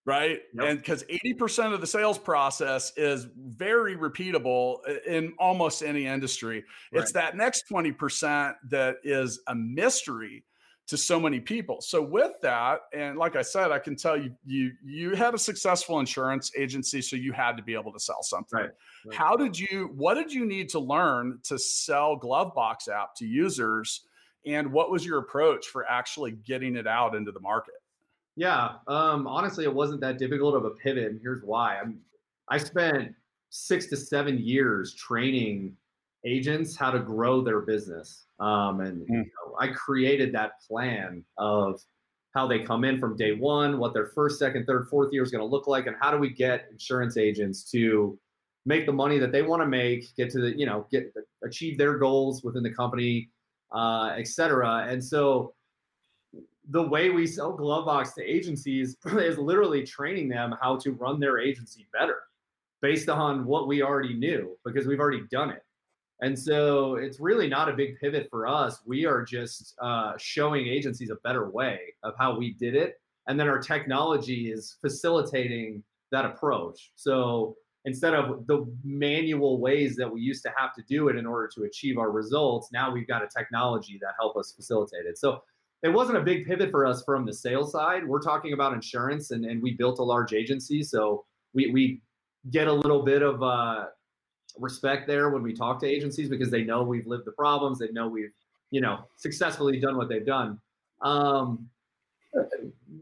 [0.09, 0.40] right?
[0.54, 0.66] Yep.
[0.66, 6.64] And because 80% of the sales process is very repeatable in almost any industry.
[6.92, 7.02] Right.
[7.02, 10.44] It's that next 20% that is a mystery
[10.86, 11.82] to so many people.
[11.82, 15.38] So with that, and like I said, I can tell you you you had a
[15.38, 18.61] successful insurance agency, so you had to be able to sell something.
[18.61, 18.70] Right.
[19.04, 19.14] Right.
[19.14, 24.06] How did you what did you need to learn to sell Glovebox app to users?
[24.46, 27.74] And what was your approach for actually getting it out into the market?
[28.39, 31.76] Yeah, um, honestly, it wasn't that difficult of a pivot, and here's why.
[31.80, 31.99] I'm,
[32.49, 33.12] I spent
[33.51, 35.76] six to seven years training
[36.24, 39.09] agents how to grow their business, um, and mm.
[39.09, 41.80] you know, I created that plan of
[42.32, 45.32] how they come in from day one, what their first, second, third, fourth year is
[45.32, 48.16] going to look like, and how do we get insurance agents to
[48.66, 51.12] make the money that they want to make, get to the, you know, get
[51.43, 53.30] achieve their goals within the company,
[53.74, 54.86] uh, et cetera.
[54.89, 55.55] And so
[56.68, 61.38] the way we sell Glovebox to agencies is literally training them how to run their
[61.38, 62.18] agency better
[62.80, 65.62] based on what we already knew because we've already done it.
[66.20, 68.80] And so it's really not a big pivot for us.
[68.84, 73.00] We are just uh, showing agencies a better way of how we did it.
[73.28, 76.92] And then our technology is facilitating that approach.
[76.96, 81.24] So instead of the manual ways that we used to have to do it in
[81.24, 85.18] order to achieve our results, now we've got a technology that help us facilitate it.
[85.18, 85.42] So
[85.83, 88.07] it wasn't a big pivot for us from the sales side.
[88.07, 90.83] We're talking about insurance and, and we built a large agency.
[90.83, 91.24] So
[91.55, 92.01] we, we
[92.51, 93.87] get a little bit of uh,
[94.59, 97.79] respect there when we talk to agencies because they know we've lived the problems.
[97.79, 98.33] They know we've,
[98.70, 100.61] you know, successfully done what they've done.
[101.01, 101.68] Um,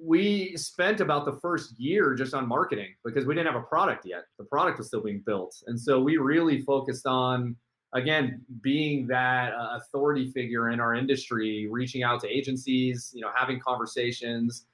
[0.02, 4.06] we spent about the first year just on marketing because we didn't have a product
[4.06, 4.24] yet.
[4.38, 5.62] The product was still being built.
[5.66, 7.56] And so we really focused on,
[7.96, 13.30] again, being that uh, authority figure in our industry, reaching out to agencies, you know,
[13.34, 14.66] having conversations,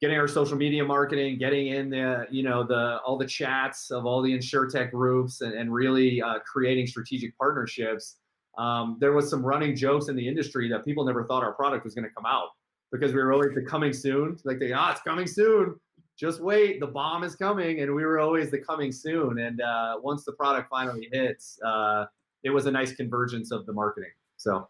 [0.00, 4.06] getting our social media marketing, getting in the, you know, the all the chats of
[4.06, 8.16] all the insurtech groups and, and really uh, creating strategic partnerships.
[8.58, 11.84] Um, there was some running jokes in the industry that people never thought our product
[11.84, 12.48] was going to come out
[12.90, 14.36] because we were always the coming soon.
[14.44, 15.76] Like ah, it's coming soon.
[16.18, 19.38] Just wait, the bomb is coming, and we were always the coming soon.
[19.38, 22.06] And uh, once the product finally hits, uh,
[22.44, 24.10] it was a nice convergence of the marketing.
[24.36, 24.68] So,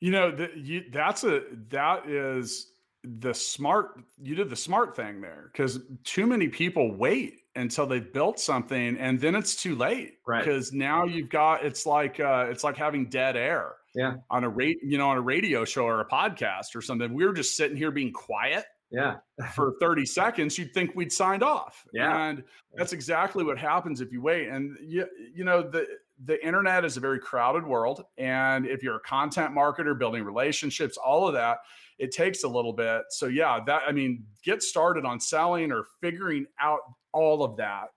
[0.00, 2.72] you know, the, you, that's a that is
[3.20, 8.12] the smart you did the smart thing there because too many people wait until they've
[8.12, 10.14] built something and then it's too late.
[10.26, 10.44] Right.
[10.44, 14.14] Because now you've got it's like uh it's like having dead air yeah.
[14.30, 17.14] on a rate you know on a radio show or a podcast or something.
[17.14, 19.16] We were just sitting here being quiet yeah.
[19.54, 21.84] for 30 seconds you'd think we'd signed off.
[21.92, 22.28] Yeah.
[22.28, 22.42] And
[22.74, 24.48] that's exactly what happens if you wait.
[24.48, 25.86] And you you know the
[26.24, 30.96] the internet is a very crowded world and if you're a content marketer building relationships
[30.96, 31.58] all of that
[31.98, 33.02] it takes a little bit.
[33.10, 36.80] So yeah, that I mean, get started on selling or figuring out
[37.12, 37.88] all of that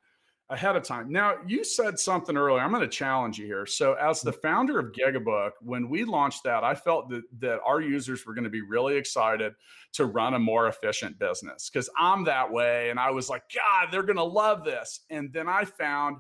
[0.52, 1.12] ahead of time.
[1.12, 2.64] Now, you said something earlier.
[2.64, 3.68] I'm going to challenge you here.
[3.68, 4.42] So, as the mm-hmm.
[4.42, 8.46] founder of Gigabook, when we launched that, I felt that, that our users were going
[8.46, 9.54] to be really excited
[9.94, 12.90] to run a more efficient business because I'm that way.
[12.90, 15.02] And I was like, God, they're going to love this.
[15.10, 16.18] And then I found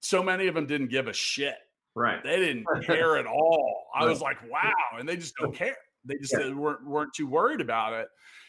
[0.00, 1.56] so many of them didn't give a shit.
[1.94, 2.22] Right.
[2.22, 3.86] They didn't care at all.
[3.94, 4.98] I was like, wow.
[4.98, 5.76] And they just don't care.
[6.04, 6.46] They just yeah.
[6.46, 8.08] Uh, weren't weren't too worried about it.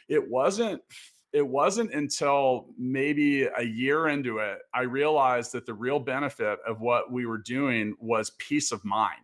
[0.10, 0.82] It wasn't
[1.34, 6.82] it wasn't until maybe a year into it I realized that the real benefit of
[6.82, 9.20] what we were doing was peace of mind.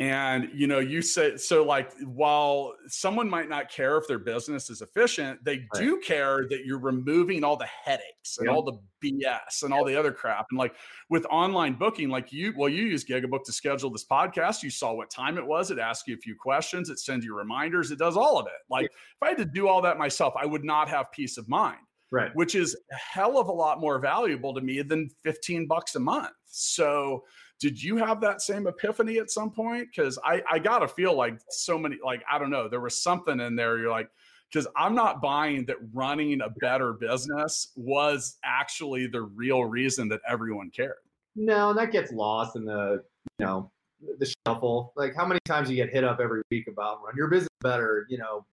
[0.00, 4.70] And you know, you say so like while someone might not care if their business
[4.70, 5.68] is efficient, they right.
[5.74, 9.94] do care that you're removing all the headaches and all the BS and all the
[9.94, 10.46] other crap.
[10.50, 10.74] And like
[11.10, 14.62] with online booking, like you well, you use Gigabook to schedule this podcast.
[14.62, 17.36] You saw what time it was, it asks you a few questions, it sends you
[17.36, 18.52] reminders, it does all of it.
[18.70, 21.46] Like if I had to do all that myself, I would not have peace of
[21.46, 21.76] mind.
[22.10, 22.30] Right.
[22.34, 26.00] Which is a hell of a lot more valuable to me than 15 bucks a
[26.00, 26.32] month.
[26.46, 27.22] So
[27.60, 29.88] did you have that same epiphany at some point?
[29.94, 33.38] Because I, I gotta feel like so many, like, I don't know, there was something
[33.38, 33.78] in there.
[33.78, 34.08] You're like,
[34.50, 40.20] because I'm not buying that running a better business was actually the real reason that
[40.28, 40.94] everyone cared.
[41.36, 43.04] No, that gets lost in the,
[43.38, 43.70] you know,
[44.18, 44.92] the shuffle.
[44.96, 48.06] Like how many times you get hit up every week about run your business better,
[48.08, 48.44] you know,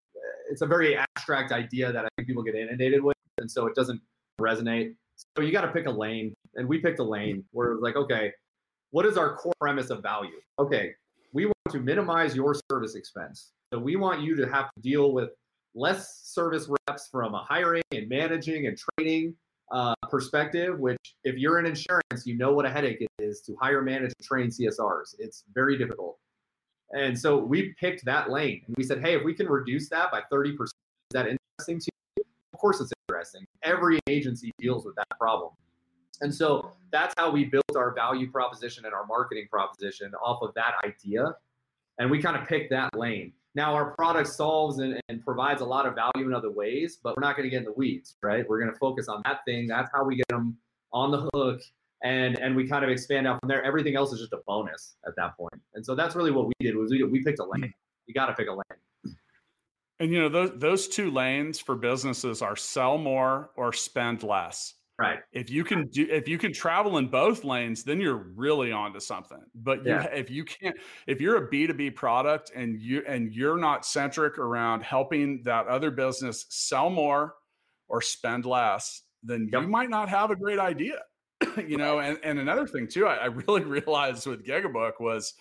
[0.50, 3.16] it's a very abstract idea that I think people get inundated with.
[3.40, 4.02] And so it doesn't
[4.40, 4.96] resonate.
[5.36, 6.34] So you got to pick a lane.
[6.56, 8.32] And we picked a lane where it was like, okay,
[8.92, 10.40] what is our core premise of value?
[10.60, 10.92] Okay,
[11.34, 13.52] we want to minimize your service expense.
[13.74, 15.32] So we want you to have to deal with
[15.76, 19.36] less service reps from a hiring and managing and training
[19.72, 23.56] uh, perspective, which if you're in insurance, you know what a headache it is to
[23.62, 25.16] hire, manage, and train CSRs.
[25.20, 26.18] It's very difficult.
[26.94, 30.10] And so we picked that lane and we said, hey, if we can reduce that
[30.10, 30.72] by 30%, is
[31.12, 32.24] that interesting to you?
[32.54, 33.46] Of course it's interesting.
[33.64, 35.52] Every agency deals with that problem.
[36.22, 40.54] And so that's how we built our value proposition and our marketing proposition off of
[40.56, 41.36] that idea.
[42.00, 43.34] And we kind of picked that lane.
[43.56, 47.16] Now our product solves and, and provides a lot of value in other ways, but
[47.18, 48.48] we're not going to get in the weeds, right?
[48.48, 49.68] We're going to focus on that thing.
[49.68, 50.58] That's how we get them
[50.94, 51.62] on the hook.
[52.04, 53.64] And, and we kind of expand out from there.
[53.64, 55.60] Everything else is just a bonus at that point.
[55.74, 57.74] And so that's really what we did was we, we picked a lane.
[58.06, 59.16] You got to pick a lane.
[60.00, 64.76] And you know those those two lanes for businesses are sell more or spend less.
[65.00, 65.20] Right.
[65.32, 69.00] If you can do if you can travel in both lanes, then you're really onto
[69.00, 69.44] something.
[69.54, 70.76] But you, if you can't
[71.06, 75.92] if you're a B2B product and you and you're not centric around helping that other
[75.92, 77.36] business sell more
[77.88, 79.62] or spend less, then Yep.
[79.62, 81.00] you might not have a great idea.
[81.68, 85.36] you know, and, and another thing too, I, I really realized with Gigabook was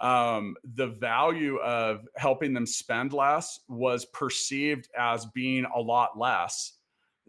[0.00, 6.77] um, the value of helping them spend less was perceived as being a lot less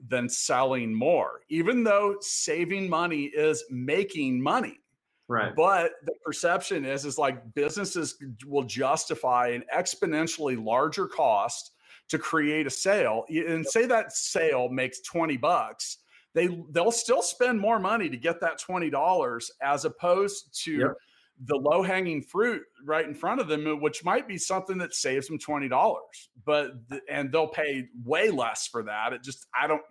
[0.07, 4.79] than selling more, even though saving money is making money.
[5.27, 5.55] Right.
[5.55, 11.71] But the perception is is like businesses will justify an exponentially larger cost
[12.09, 15.97] to create a sale and say that sale makes 20 bucks.
[16.33, 20.93] They they'll still spend more money to get that $20 as opposed to Yep.
[21.45, 24.93] The low hanging fruit right in front of them, uh, which might be something that
[24.93, 25.95] saves them $20.
[26.45, 29.13] But the, and they'll pay way less for that.
[29.13, 29.81] It just I don't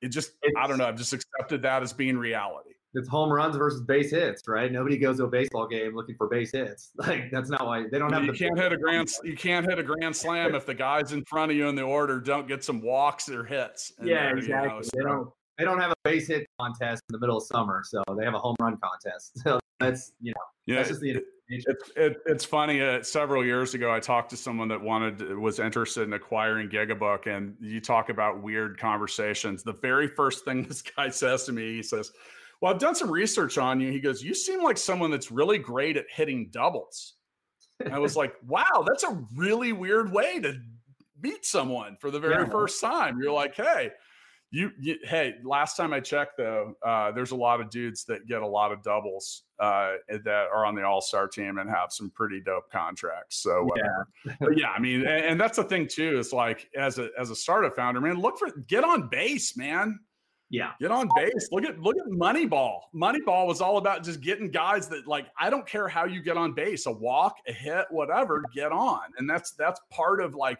[0.00, 0.86] it just I don't know.
[0.86, 2.70] I've just accepted that as being reality.
[2.94, 4.72] It's home runs versus base hits, right?
[4.72, 6.90] Nobody goes to a baseball game looking for base hits.
[6.98, 9.68] Like that's not why they don't have you the can't hit a grand you can't
[9.68, 12.48] hit a grand slam if the guys in front of you in the order don't
[12.48, 14.70] get some walks or hits Yeah, there, you exactly.
[14.70, 17.82] know, They don't they don't have a base hit contest in the middle of summer,
[17.84, 19.38] so they have a home run contest.
[19.44, 21.24] So that's you know yeah, that's just the it-
[21.96, 22.80] it, it's funny.
[22.80, 27.26] Uh, several years ago, I talked to someone that wanted was interested in acquiring Gigabook,
[27.26, 29.64] and you talk about weird conversations.
[29.64, 32.12] The very first thing this guy says to me, he says,
[32.60, 35.58] "Well, I've done some research on you." He goes, "You seem like someone that's really
[35.58, 37.14] great at hitting doubles."
[37.84, 40.54] And I was like, "Wow, that's a really weird way to
[41.20, 42.48] meet someone for the very Yeah.
[42.50, 43.90] first time." You're like, "Hey."
[44.52, 48.26] You, you, hey, last time I checked though, uh, there's a lot of dudes that
[48.26, 51.92] get a lot of doubles uh, that are on the All Star team and have
[51.92, 53.36] some pretty dope contracts.
[53.36, 56.18] So, uh, but yeah, I mean, and, and that's the thing too.
[56.18, 60.00] Is like as a as a startup founder, man, look for get on base, man.
[60.50, 60.72] Yeah.
[60.80, 61.48] Get on base.
[61.52, 62.80] Look at look at Moneyball.
[62.92, 66.36] Moneyball was all about just getting guys that like I don't care how you get
[66.36, 69.02] on base, a walk, a hit, whatever, get on.
[69.16, 70.58] And that's that's part of like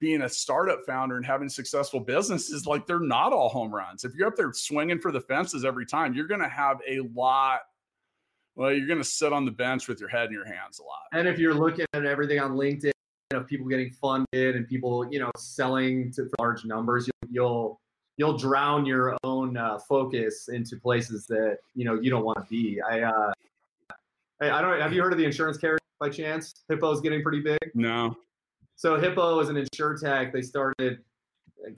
[0.00, 2.66] being a startup founder and having successful businesses.
[2.66, 4.04] Like they're not all home runs.
[4.04, 7.00] If you're up there swinging for the fences every time, you're going to have a
[7.14, 7.60] lot.
[8.56, 10.82] Well, you're going to sit on the bench with your head in your hands a
[10.82, 11.02] lot.
[11.12, 12.90] And if you're looking at everything on LinkedIn
[13.32, 17.80] of people getting funded and people, you know, selling to large numbers, you'll you'll,
[18.16, 22.44] you'll drown your own uh, focus into places that you know you don't want to
[22.50, 22.80] be.
[22.80, 23.32] I uh,
[24.40, 24.80] I, I don't.
[24.80, 26.64] Have you heard of the insurance carrier by chance?
[26.70, 27.58] Hippo's getting pretty big.
[27.74, 28.16] No.
[28.80, 30.32] So Hippo is an insurtech.
[30.32, 31.00] They started,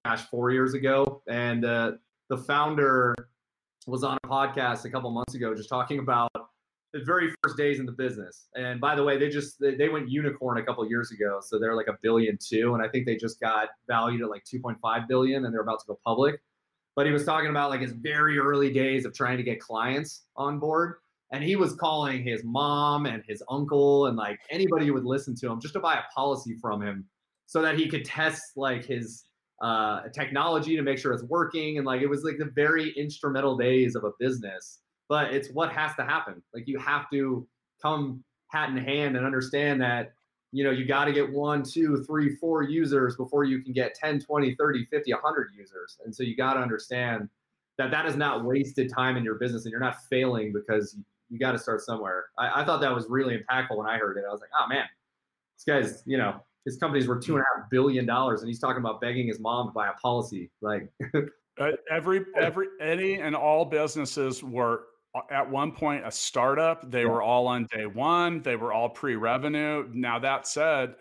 [0.05, 1.93] gosh, four years ago, and uh,
[2.29, 3.13] the founder
[3.89, 6.31] was on a podcast a couple months ago, just talking about
[6.93, 8.47] the very first days in the business.
[8.55, 11.59] And by the way, they just they, they went unicorn a couple years ago, so
[11.59, 15.09] they're like a billion two, and I think they just got valued at like 2.5
[15.09, 16.41] billion, and they're about to go public.
[16.95, 20.27] But he was talking about like his very early days of trying to get clients
[20.37, 20.99] on board.
[21.33, 25.35] And he was calling his mom and his uncle and like anybody who would listen
[25.37, 27.07] to him just to buy a policy from him
[27.47, 29.25] so that he could test like his
[29.63, 31.79] uh, technology to make sure it's working.
[31.79, 34.81] And like it was like the very instrumental days of a business.
[35.09, 36.43] But it's what has to happen.
[36.55, 37.47] Like you have to
[37.81, 40.13] come hat in hand and understand that
[40.53, 43.95] you know you got to get one two three four users before you can get
[43.95, 47.29] 10 20 30 50 100 users and so you got to understand
[47.79, 50.97] that that is not wasted time in your business and you're not failing because
[51.33, 54.17] you, got to start somewhere I, I thought that was really impactful when i heard
[54.19, 54.85] it i was like oh man
[55.57, 58.61] this guy's you know his company's worth two and a half billion dollars and he's
[58.61, 60.89] talking about begging his mom to buy a policy like
[61.61, 66.91] Uh, every every any and all businesses were uh, at one point a startup.
[66.91, 67.09] They Yeah.
[67.09, 68.41] were all on day one.
[68.41, 69.87] They were all pre-revenue.
[69.93, 70.95] Now that said,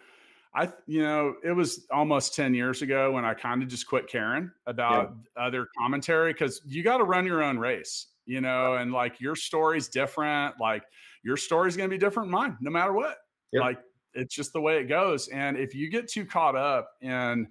[0.53, 4.09] I you know it was almost ten years ago when I kind of just quit
[4.09, 8.91] caring about other commentary because you got to run your own race, you know, and
[8.91, 10.55] like your story's different.
[10.59, 10.83] Like
[11.23, 13.17] your story's going to be different than mine, no matter what.
[13.51, 13.61] Yep.
[13.61, 13.79] Like
[14.13, 15.27] it's just the way it goes.
[15.29, 17.47] And if you get too caught up in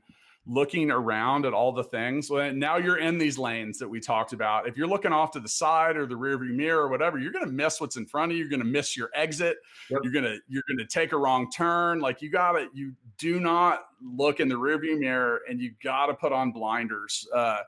[0.46, 2.30] looking around at all the things.
[2.30, 4.66] Well, now you're in these lanes that we talked about.
[4.66, 7.44] If you're looking off to the side or the rearview mirror or whatever, you're going
[7.44, 8.44] to miss what's in front of you.
[8.44, 9.58] You're going to miss your exit.
[9.90, 10.00] Yep.
[10.02, 12.00] You're going to you're going to take a wrong turn.
[12.00, 16.06] Like you got to you do not look in the rearview mirror and you got
[16.06, 17.28] to put on blinders.
[17.34, 17.60] Uh,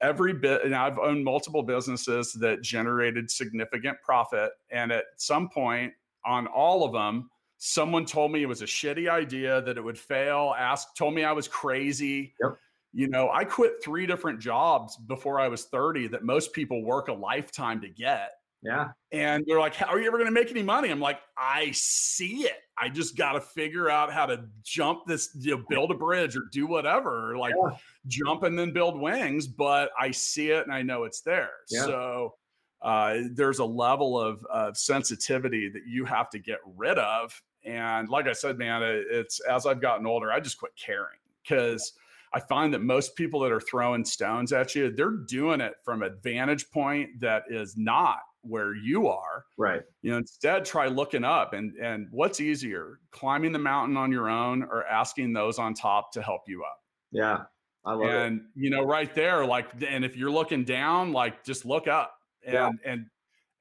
[0.00, 5.92] every bit and I've owned multiple businesses that generated significant profit and at some point
[6.24, 9.98] on all of them someone told me it was a shitty idea that it would
[9.98, 12.56] fail asked told me i was crazy Yep.
[12.92, 17.08] you know i quit three different jobs before i was 30 that most people work
[17.08, 18.32] a lifetime to get
[18.62, 18.88] Yeah.
[19.12, 20.90] And they're like, How are you ever going to make any money?
[20.90, 22.58] I'm like, I see it.
[22.76, 26.36] I just got to figure out how to jump this, you know, build a bridge
[26.36, 27.76] or do whatever, like yeah.
[28.06, 29.46] jump and then build wings.
[29.46, 31.50] But I see it and I know it's there.
[31.70, 31.84] Yeah.
[31.84, 32.34] So
[32.82, 37.40] uh, there's a level of, of sensitivity that you have to get rid of.
[37.64, 41.92] And like I said, man, it's as I've gotten older, I just quit caring because
[42.32, 46.02] I find that most people that are throwing stones at you, they're doing it from
[46.02, 49.44] a vantage point that is not where you are.
[49.58, 49.82] Right.
[50.02, 54.28] You know, instead try looking up and and what's easier, climbing the mountain on your
[54.28, 56.78] own or asking those on top to help you up.
[57.12, 57.42] Yeah.
[57.84, 58.42] I love and, it.
[58.54, 62.14] you know, right there, like, and if you're looking down, like just look up
[62.44, 62.70] and yeah.
[62.84, 63.06] and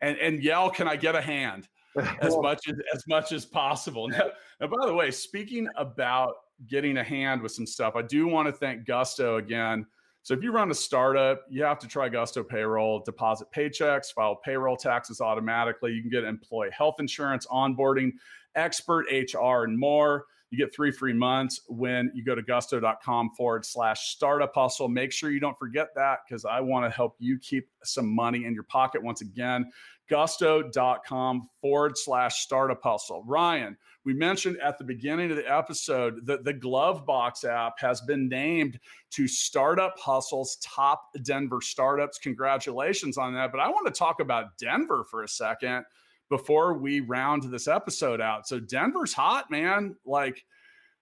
[0.02, 1.68] and and yell, "Can I get a hand?"
[2.22, 4.08] as much as as much as possible.
[4.08, 6.34] Now, now, by the way, speaking about
[6.68, 9.86] getting a hand with some stuff, I do want to thank Gusto again.
[10.30, 14.36] So if you run a startup, you have to try Gusto Payroll, deposit paychecks, file
[14.36, 15.92] payroll taxes automatically.
[15.92, 18.12] You can get employee health insurance, onboarding,
[18.54, 20.26] expert HR, and more.
[20.52, 24.88] You get three free months when you go to gusto.com forward slash startup hustle.
[24.88, 28.46] Make sure you don't forget that because I want to help you keep some money
[28.46, 29.04] in your pocket.
[29.04, 29.72] Once again,
[30.10, 33.24] gusto.com forward slash startup hustle.
[33.28, 38.28] Ryan, we mentioned at the beginning of the episode that the Glovebox app has been
[38.28, 38.80] named
[39.12, 42.18] to Startup Hustle's top Denver startups.
[42.18, 43.52] Congratulations on that.
[43.52, 45.86] But I want to talk about Denver for a second
[46.30, 48.48] before we round this episode out.
[48.48, 49.96] So Denver's hot, man.
[50.06, 50.44] Like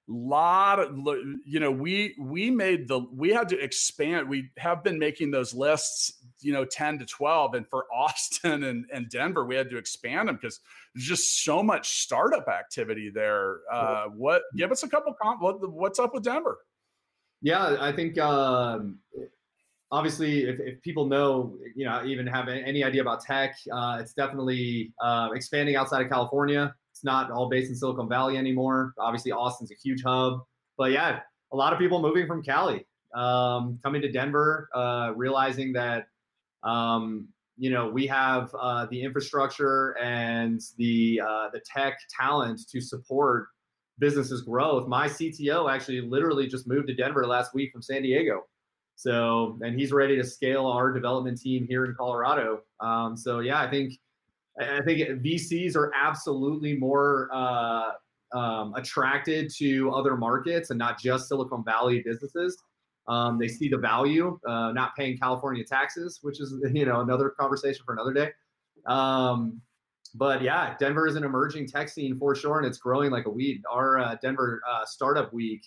[0.10, 0.98] a lot of
[1.46, 5.54] you know we we made the we had to expand we have been making those
[5.54, 9.78] lists you know 10 to 12 and for austin and, and denver we had to
[9.78, 10.62] expand them because
[10.96, 15.70] there's just so much startup activity there uh, what give us a couple comp what,
[15.70, 16.60] what's up with denver
[17.42, 19.00] yeah i think um,
[19.92, 24.14] obviously, if, if people know, you know, even have any idea about tech, uh, it's
[24.14, 26.74] definitely uh, expanding outside of California.
[26.92, 28.94] It's not all based in Silicon Valley anymore.
[29.00, 30.42] Obviously, Austin's a huge hub,
[30.78, 31.20] but yeah,
[31.52, 32.86] a lot of people moving from Cali,
[33.16, 36.08] um, coming to Denver, uh, realizing that,
[36.64, 37.28] um,
[37.58, 43.48] you know, we have uh, the infrastructure and the uh, the tech talent to support
[44.00, 44.88] businesses growth.
[44.88, 48.44] My CTO actually literally just moved to Denver last week from San Diego.
[48.98, 52.64] So, and he's ready to scale our development team here in Colorado.
[52.80, 53.94] Um, so, yeah, I think
[54.60, 57.92] I think VCs are absolutely more uh,
[58.34, 62.58] um, attracted to other markets and not just Silicon Valley businesses.
[63.08, 67.30] Um, they see the value, uh, not paying California taxes, which is you know another
[67.30, 68.32] conversation for another day.
[68.88, 69.62] Um,
[70.16, 73.30] but yeah, Denver is an emerging tech scene for sure, and it's growing like a
[73.30, 73.62] weed.
[73.72, 75.64] Our uh, Denver uh, Startup Week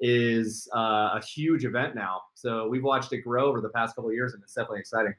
[0.00, 2.20] is uh, a huge event now.
[2.34, 5.14] So we've watched it grow over the past couple years, and it's definitely exciting.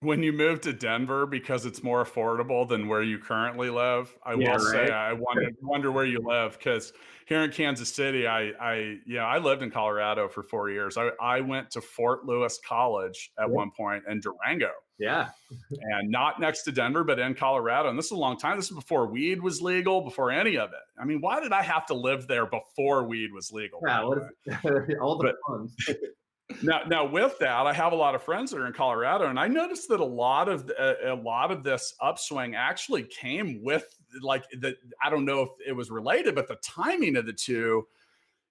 [0.00, 4.34] When you move to Denver because it's more affordable than where you currently live, I
[4.34, 4.88] yeah, will right?
[4.88, 6.92] say I wonder wonder where you live because
[7.26, 10.98] here in Kansas City, I I yeah I lived in Colorado for four years.
[10.98, 13.54] I I went to Fort Lewis College at yeah.
[13.54, 14.72] one point in Durango.
[15.02, 15.28] Yeah.
[15.70, 17.88] and not next to Denver, but in Colorado.
[17.88, 18.56] And this is a long time.
[18.56, 21.00] This is before weed was legal, before any of it.
[21.00, 23.80] I mean, why did I have to live there before weed was legal?
[23.86, 24.02] Yeah,
[25.00, 25.68] all the fun.
[26.62, 29.38] now, now with that, I have a lot of friends that are in Colorado, and
[29.38, 33.84] I noticed that a lot of a, a lot of this upswing actually came with
[34.20, 34.76] like the.
[35.02, 37.86] I don't know if it was related, but the timing of the two.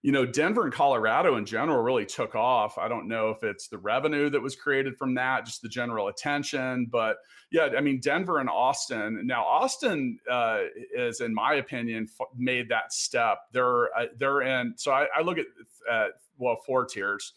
[0.04, 2.78] You know, Denver and Colorado in general really took off.
[2.78, 6.08] I don't know if it's the revenue that was created from that, just the general
[6.08, 7.18] attention, but
[7.52, 9.22] yeah, I mean, Denver and Austin.
[9.26, 10.62] Now, Austin uh,
[10.96, 13.40] is, in my opinion, f- made that step.
[13.52, 14.74] They're uh, they're in.
[14.78, 15.46] So I, I look at
[15.92, 17.34] uh, well four tiers.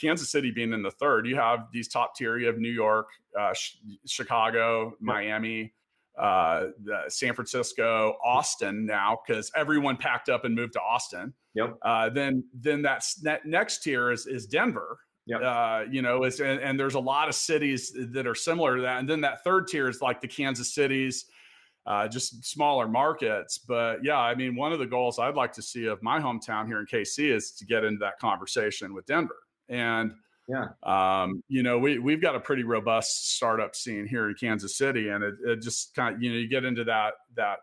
[0.00, 2.38] Kansas City being in the third, you have these top tier.
[2.38, 3.08] You have New York,
[3.38, 5.74] uh, sh- Chicago, Miami,
[6.18, 6.66] uh,
[7.08, 11.32] San Francisco, Austin now because everyone packed up and moved to Austin.
[11.54, 11.78] Yep.
[11.82, 14.98] Uh, then then that's that next tier is is Denver.
[15.26, 15.42] Yep.
[15.42, 18.82] Uh, you know, it's and, and, there's a lot of cities that are similar to
[18.82, 18.98] that.
[18.98, 21.26] And then that third tier is like the Kansas cities,
[21.86, 23.58] uh, just smaller markets.
[23.58, 26.66] But yeah, I mean, one of the goals I'd like to see of my hometown
[26.66, 29.36] here in KC is to get into that conversation with Denver.
[29.68, 30.14] And
[30.50, 34.76] yeah, um, you know, we we've got a pretty robust startup scene here in Kansas
[34.76, 37.58] City, and it, it just kind of you know you get into that that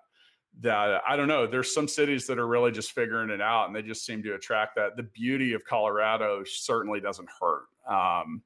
[0.62, 1.48] that I don't know.
[1.48, 4.36] There's some cities that are really just figuring it out, and they just seem to
[4.36, 4.96] attract that.
[4.96, 7.66] The beauty of Colorado certainly doesn't hurt.
[7.90, 8.42] Um,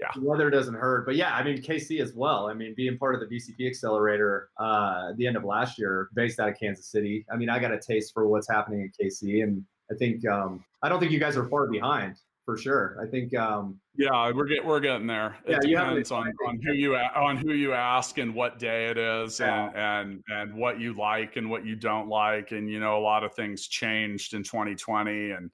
[0.00, 2.48] yeah, the weather doesn't hurt, but yeah, I mean KC as well.
[2.48, 6.08] I mean, being part of the VCP accelerator uh, at the end of last year,
[6.14, 7.26] based out of Kansas City.
[7.30, 9.62] I mean, I got a taste for what's happening in KC, and
[9.92, 12.96] I think um, I don't think you guys are far behind for sure.
[13.02, 13.34] I think.
[13.34, 15.36] Um, yeah, we're get, we're getting there.
[15.46, 18.98] It yeah, depends on, on who you on who you ask and what day it
[18.98, 19.68] is, yeah.
[19.68, 23.02] and and and what you like and what you don't like, and you know a
[23.02, 25.50] lot of things changed in 2020, and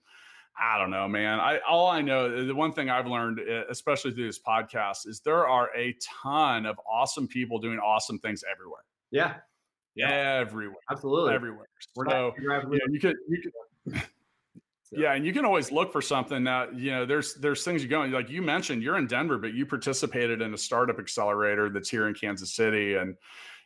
[0.59, 1.39] I don't know, man.
[1.39, 5.47] I all I know the one thing I've learned, especially through this podcast, is there
[5.47, 8.83] are a ton of awesome people doing awesome things everywhere.
[9.11, 9.35] Yeah,
[9.95, 11.69] yeah, everywhere, absolutely everywhere.
[11.95, 14.03] We're so you, know, you could you could
[14.93, 17.07] yeah, and you can always look for something that you know.
[17.07, 18.83] There's there's things you go like you mentioned.
[18.83, 22.97] You're in Denver, but you participated in a startup accelerator that's here in Kansas City,
[22.97, 23.15] and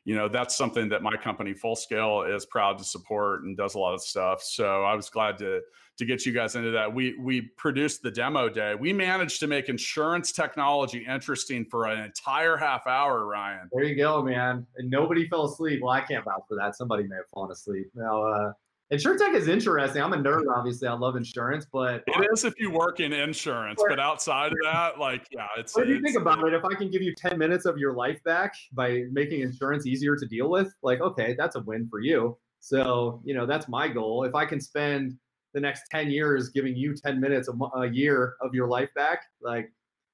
[0.05, 3.75] you know that's something that my company Full Scale is proud to support and does
[3.75, 4.43] a lot of stuff.
[4.43, 5.63] So I was glad to
[5.97, 6.93] to get you guys into that.
[6.93, 8.75] We we produced the demo day.
[8.75, 13.25] We managed to make insurance technology interesting for an entire half hour.
[13.25, 14.67] Ryan, there you go, man.
[14.77, 15.81] And nobody fell asleep.
[15.83, 16.77] Well, I can't vouch for that.
[16.77, 17.91] Somebody may have fallen asleep.
[17.95, 18.23] Now.
[18.25, 18.53] uh
[18.93, 20.03] Insurtech is interesting.
[20.03, 20.87] I'm a nerd, obviously.
[20.87, 23.83] I love insurance, but it is if you work in insurance.
[23.89, 25.75] But outside of that, like, yeah, it's.
[25.75, 26.53] What do you think about it?
[26.53, 30.17] If I can give you 10 minutes of your life back by making insurance easier
[30.17, 32.37] to deal with, like, okay, that's a win for you.
[32.61, 34.25] So, you know, that's my goal.
[34.25, 35.17] If I can spend
[35.55, 39.23] the next 10 years giving you 10 minutes a, a year of your life back,
[39.41, 39.73] like,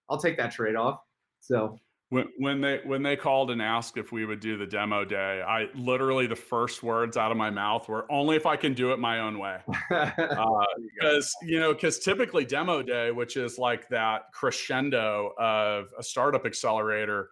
[0.09, 1.01] I'll take that trade off.
[1.41, 1.79] So
[2.11, 5.43] when, when they when they called and asked if we would do the demo day,
[5.47, 8.93] I literally the first words out of my mouth were only if I can do
[8.93, 9.59] it my own way.
[9.89, 16.03] Because uh, you know, because typically demo day, which is like that crescendo of a
[16.03, 17.31] startup accelerator,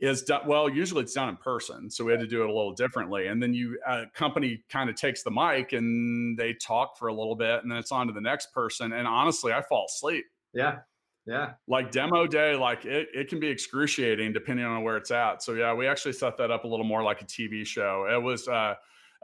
[0.00, 0.68] is done well.
[0.68, 3.26] Usually it's done in person, so we had to do it a little differently.
[3.26, 7.14] And then you a company kind of takes the mic and they talk for a
[7.14, 8.92] little bit, and then it's on to the next person.
[8.92, 10.24] And honestly, I fall asleep.
[10.52, 10.78] Yeah,
[11.26, 11.52] yeah.
[11.66, 15.42] Like demo day, like it, it can be excruciating depending on where it's at.
[15.42, 18.06] So yeah, we actually set that up a little more like a TV show.
[18.10, 18.74] It was uh,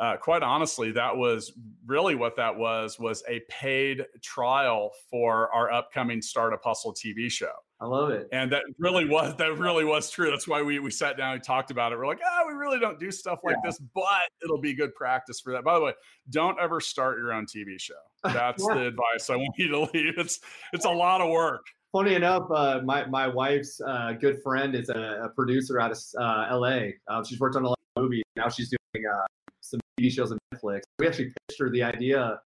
[0.00, 1.52] uh, quite honestly, that was
[1.86, 7.52] really what that was was a paid trial for our upcoming Startup Hustle TV show.
[7.82, 8.28] I love it.
[8.32, 10.30] And that really was that really was true.
[10.30, 11.98] That's why we we sat down and talked about it.
[11.98, 13.68] We're like, oh, we really don't do stuff like yeah.
[13.68, 15.64] this, but it'll be good practice for that.
[15.64, 15.92] By the way,
[16.30, 17.94] don't ever start your own TV show.
[18.24, 18.74] That's yeah.
[18.74, 20.14] the advice I want you to leave.
[20.16, 20.40] It's
[20.72, 24.88] it's a lot of work funny enough, uh, my my wife's uh, good friend is
[24.88, 26.96] a, a producer out of uh, L.A.
[27.08, 28.22] Uh, she's worked on a lot of movies.
[28.36, 29.24] Now she's doing uh,
[29.60, 30.82] some TV shows on Netflix.
[30.98, 32.40] We actually pitched her the idea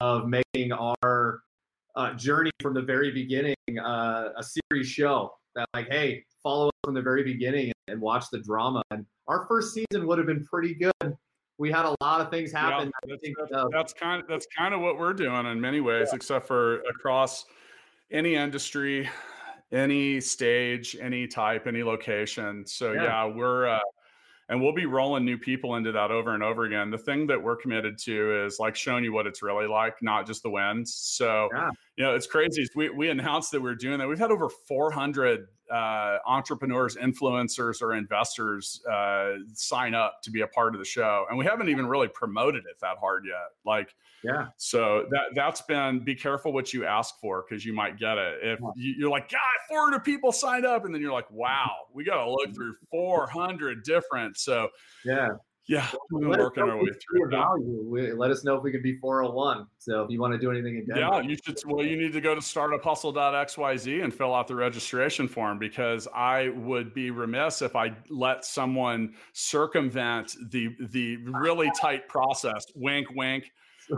[0.00, 1.40] of making our
[1.96, 6.94] uh, journey from the very beginning a series show that, like, hey, follow us from
[6.94, 8.82] the very beginning and, and watch the drama.
[8.90, 11.16] And our first season would have been pretty good
[11.56, 12.90] we had a lot of things happen.
[13.06, 16.16] Yeah, that's, that's, kind of that's kind of what we're doing in many ways, yeah.
[16.16, 17.44] except for across
[18.10, 19.08] any industry,
[19.72, 22.66] any stage, any type, any location.
[22.66, 23.80] So yeah, yeah we're uh,
[24.48, 26.90] and we'll be rolling new people into that over and over again.
[26.90, 30.26] The thing that we're committed to is like showing you what it's really like, not
[30.26, 30.94] just the wins.
[30.94, 31.70] So yeah.
[31.96, 32.66] you know, it's crazy.
[32.74, 34.08] We we announced that we are doing that.
[34.08, 40.46] We've had over 400 uh, entrepreneurs, influencers, or investors uh, sign up to be a
[40.46, 43.50] part of the show, and we haven't even really promoted it that hard yet.
[43.64, 44.46] Like, yeah.
[44.56, 48.38] So that that's been be careful what you ask for because you might get it.
[48.42, 52.04] If you, are like, God, 400 people signed up, and then you're like, Wow, we
[52.04, 54.38] got to look through 400 different.
[54.38, 54.68] So
[55.04, 55.30] yeah,
[55.66, 57.84] yeah, we've been working our way through value.
[57.88, 59.66] We, let us know if we can be 401.
[59.78, 61.00] So if you want to do anything in Denver.
[61.00, 61.56] Yeah, you should.
[61.66, 66.48] Well, you need to go to startuphustle.xyz and fill out the registration form because I
[66.48, 72.66] would be remiss if I let someone circumvent the the really tight process.
[72.74, 73.50] Wink, wink.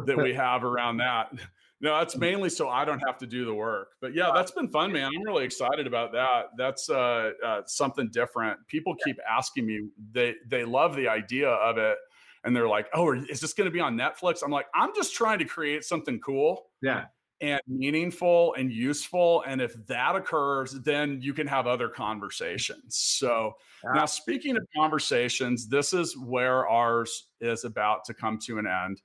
[0.05, 1.33] That we have around that.
[1.81, 3.89] No, that's mainly so I don't have to do the work.
[4.01, 5.11] But yeah, that's been fun, man.
[5.15, 6.47] I'm really excited about that.
[6.57, 8.59] That's uh, uh, something different.
[8.67, 9.89] People keep asking me.
[10.13, 11.99] They they love the idea of it,
[12.45, 15.15] and they're like, "Oh, is this going to be on Netflix?" I'm like, "I'm just
[15.15, 17.07] trying to create something cool." Yeah.
[17.43, 19.45] And meaningful and useful.
[19.47, 22.97] And if that occurs, then you can have other conversations.
[22.97, 23.53] So,
[23.85, 23.93] yeah.
[23.93, 29.03] now speaking of conversations, this is where ours is about to come to an end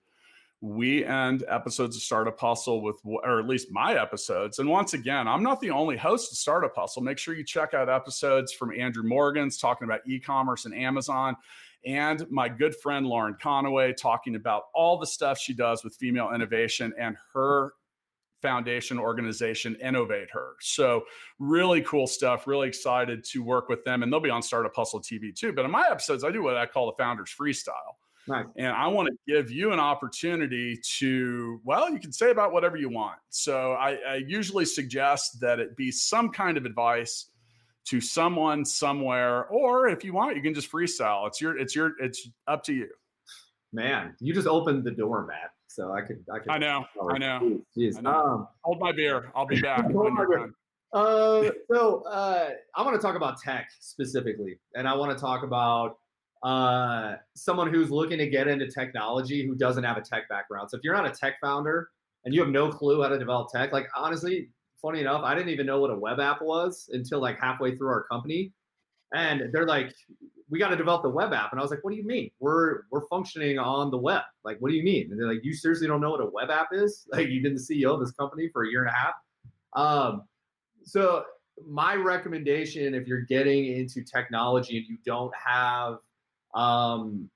[0.62, 4.59] we end episodes of Startup Hustle with, or at least my episodes.
[4.59, 7.01] And once again, I'm not the only host of Startup Hustle.
[7.01, 11.36] Make sure you check out episodes from Andrew Morgan's talking about e commerce and Amazon,
[11.84, 16.32] and my good friend Lauren Conaway talking about all the stuff she does with female
[16.34, 17.74] innovation and her
[18.41, 20.55] foundation organization Innovate Her.
[20.59, 21.03] So,
[21.39, 22.47] really cool stuff.
[22.47, 24.03] Really excited to work with them.
[24.03, 25.53] And they'll be on Startup Hustle TV too.
[25.53, 27.95] But in my episodes, I do what I call the Founders Freestyle.
[28.28, 28.46] Nice.
[28.56, 32.78] And I want to give you an opportunity to, well, you can say about whatever
[32.78, 33.18] you want.
[33.30, 37.32] So I, I, usually suggest that it be some kind of advice
[37.86, 41.28] to someone somewhere, or if you want, you can just freestyle.
[41.28, 42.90] It's your, it's your, it's up to you.
[43.74, 45.52] Man, you just opened the door, Matt.
[45.68, 46.52] So I could, I could.
[46.52, 47.62] I know, I know.
[47.76, 48.12] Jeez, I know.
[48.12, 49.32] Um, Hold my beer.
[49.34, 49.86] I'll be back.
[49.90, 50.54] When you're done.
[50.94, 55.44] uh, so uh, I want to talk about tech specifically, and I want to talk
[55.44, 55.98] about
[56.44, 60.70] uh, someone who's looking to get into technology who doesn't have a tech background.
[60.70, 61.89] So if you're not a tech founder
[62.26, 64.50] and you have no clue how to develop tech, like honestly,
[64.82, 67.89] funny enough, I didn't even know what a web app was until like halfway through
[67.89, 68.52] our company,
[69.14, 69.94] and they're like,
[70.50, 72.32] "We got to develop the web app," and I was like, "What do you mean?
[72.39, 74.24] We're we're functioning on the web?
[74.44, 76.50] Like, what do you mean?" And they're like, "You seriously don't know what a web
[76.50, 77.08] app is?
[77.12, 79.14] Like, you've been the CEO of this company for a year and a half."
[79.74, 80.24] Um,
[80.84, 81.24] so
[81.68, 85.98] my recommendation, if you're getting into technology and you don't have
[86.54, 87.30] um,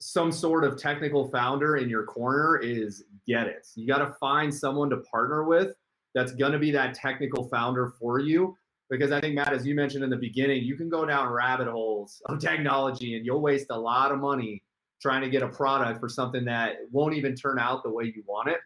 [0.00, 3.66] some sort of technical founder in your corner, is get it.
[3.74, 5.74] You got to find someone to partner with
[6.14, 8.56] that's going to be that technical founder for you.
[8.88, 11.68] Because I think Matt, as you mentioned in the beginning, you can go down rabbit
[11.68, 14.64] holes of technology and you'll waste a lot of money
[15.00, 18.24] trying to get a product for something that won't even turn out the way you
[18.26, 18.58] want it.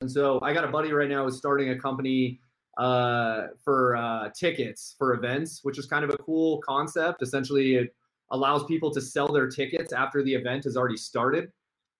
[0.00, 2.40] And so I got a buddy right now who's starting a company
[2.78, 7.22] uh, for uh, tickets for events, which is kind of a cool concept.
[7.22, 7.94] Essentially, it
[8.34, 11.50] allows people to sell their tickets after the event has already started.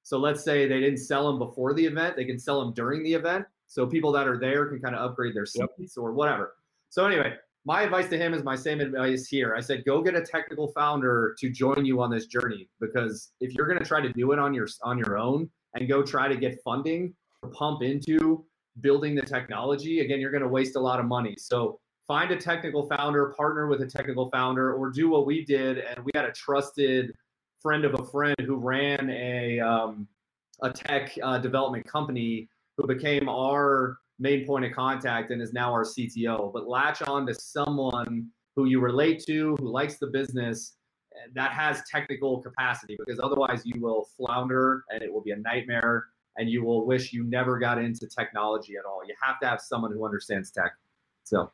[0.02, 3.02] So let's say they didn't sell them before the event, they can sell them during
[3.02, 3.46] the event.
[3.66, 6.04] So people that are there can kind of upgrade their seats Yep.
[6.04, 6.54] or whatever.
[6.90, 9.54] So anyway, my advice to him is my same advice here.
[9.56, 13.54] I said, go get a technical founder to join you on this journey because if
[13.54, 16.28] you're going to try to do it on your on your own and go try
[16.28, 18.44] to get funding to pump into
[18.80, 21.34] building the technology, again, you're going to waste a lot of money.
[21.38, 25.78] So find a technical founder, partner with a technical founder, or do what we did.
[25.78, 27.14] And we had a trusted
[27.60, 30.06] friend of a friend who ran a um,
[30.62, 35.72] a tech uh, development company who became our main point of contact and is now
[35.72, 36.52] our CTO.
[36.52, 40.76] But latch on to someone who you relate to, who likes the business,
[41.34, 46.06] that has technical capacity, because otherwise you will flounder and it will be a nightmare,
[46.36, 49.00] and you will wish you never got into technology at all.
[49.06, 50.72] You have to have someone who understands tech.
[51.24, 51.50] So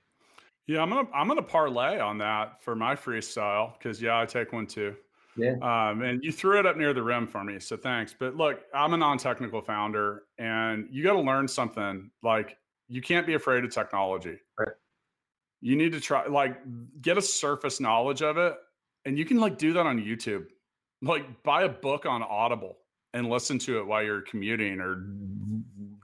[0.71, 4.53] Yeah, I'm gonna I'm gonna parlay on that for my freestyle because yeah, I take
[4.53, 4.95] one too.
[5.37, 5.55] Yeah.
[5.55, 8.15] Um, and you threw it up near the rim for me, so thanks.
[8.17, 12.13] But look, I'm a non-technical founder, and you got to learn something.
[12.23, 12.57] Like
[12.87, 14.37] you can't be afraid of technology.
[14.57, 14.69] Right.
[15.61, 16.57] You need to try like
[17.03, 18.55] get a surface knowledge of it,
[19.05, 20.45] and you can like do that on YouTube.
[21.03, 22.77] Like buy a book on Audible
[23.13, 25.05] and listen to it while you're commuting or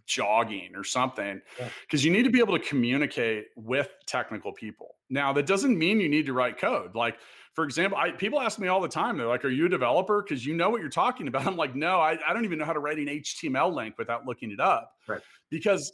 [0.07, 1.69] jogging or something Yeah.
[1.83, 4.95] because you need to be able to communicate with technical people.
[5.11, 6.95] Now, that doesn't mean you need to write code.
[6.95, 7.19] Like,
[7.55, 10.23] for example, I, people ask me all the time, they're like, Are you a developer?
[10.23, 11.47] Because you know what you're talking about.
[11.47, 14.27] I'm like, No, I, I don't even know how to write an HTML link without
[14.27, 14.93] looking it up.
[15.07, 15.21] Right.
[15.51, 15.93] Because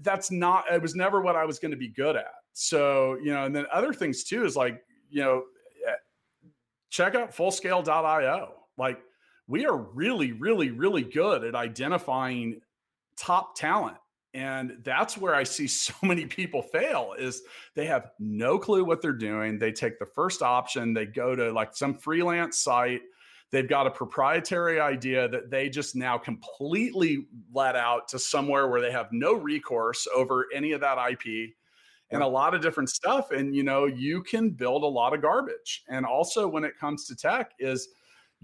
[0.00, 2.32] that's not, it was never what I was going to be good at.
[2.52, 5.42] So, you know, and then other things too is like, you know,
[5.88, 5.92] eh,
[6.90, 8.54] check out fullscale.io.
[8.78, 9.00] Like,
[9.48, 12.60] we are really, really, really good at identifying
[13.16, 13.96] top talent.
[14.34, 17.42] And that's where I see so many people fail is
[17.74, 19.58] they have no clue what they're doing.
[19.58, 23.02] They take the first option, they go to like some freelance site.
[23.50, 28.80] They've got a proprietary idea that they just now completely let out to somewhere where
[28.80, 31.52] they have no recourse over any of that IP
[32.10, 33.30] and a lot of different stuff.
[33.30, 35.82] And you know, you can build a lot of garbage.
[35.88, 37.88] And also when it comes to tech, is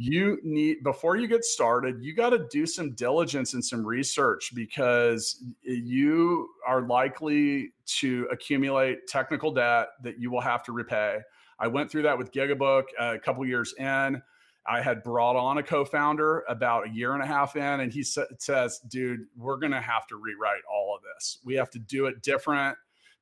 [0.01, 4.53] you need before you get started you got to do some diligence and some research
[4.55, 11.19] because you are likely to accumulate technical debt that you will have to repay.
[11.59, 14.23] I went through that with gigabook uh, a couple years in.
[14.69, 18.05] I had brought on a co-founder about a year and a half in and he
[18.05, 21.39] sa- says dude we're going to have to rewrite all of this.
[21.45, 22.79] We have to do it different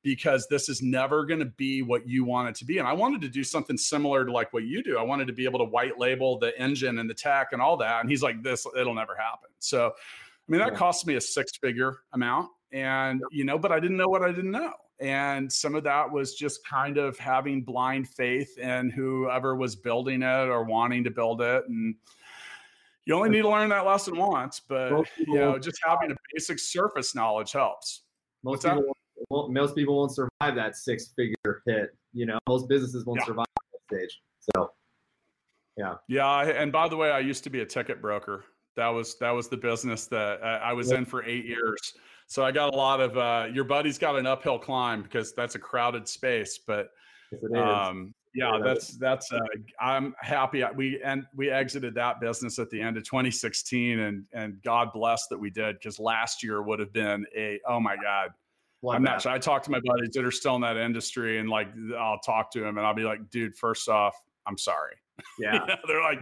[0.07, 2.79] because this is never going to be what you want it to be.
[2.79, 4.99] And I wanted to do something similar to like what you do.
[4.99, 7.77] I wanted to be able to white label the engine and the tech and all
[7.79, 8.03] that.
[8.03, 9.49] And he's like, this, it'll never happen.
[9.59, 9.93] So, I
[10.47, 12.51] mean, that cost me a six figure amount.
[12.71, 14.75] And, you know, but I didn't know what I didn't know.
[15.01, 20.23] And some of that was just kind of having blind faith in whoever was building
[20.23, 21.65] it or wanting to build it.
[21.67, 21.97] And,
[23.07, 26.59] you only need to learn that lesson once, but you know, just having a basic
[26.59, 28.03] surface knowledge helps.
[28.43, 28.85] most What's that?
[29.31, 31.97] Won't, most people won't survive that six figure hit.
[32.13, 33.27] You know, most businesses won't Yeah.
[33.27, 34.21] survive that stage.
[34.55, 34.73] So
[35.77, 36.43] Yeah, yeah.
[36.43, 38.45] and by the way, I used to be a ticket broker.
[38.77, 40.99] That was that was the business that I, was Yeah.
[40.99, 41.95] in for eight years.
[42.29, 45.55] So I got a lot of uh, your buddy's got an uphill climb because that's
[45.55, 46.59] a crowded space.
[46.59, 46.91] But
[47.33, 49.33] yes, um, yeah, Yeah, that's that's.
[49.33, 49.39] Uh,
[49.81, 54.61] I'm happy we and we exited that business at the end of 2016, and and
[54.63, 58.31] God bless that we did because last year would have been a oh my God.
[58.89, 59.33] I'm not sure.
[59.33, 61.69] I talk to my buddies that are still in that industry, and like
[61.99, 64.15] I'll talk to them, and I'll be like, dude, first off,
[64.47, 64.95] I'm sorry.
[65.39, 65.61] Yeah.
[65.89, 66.21] they're like,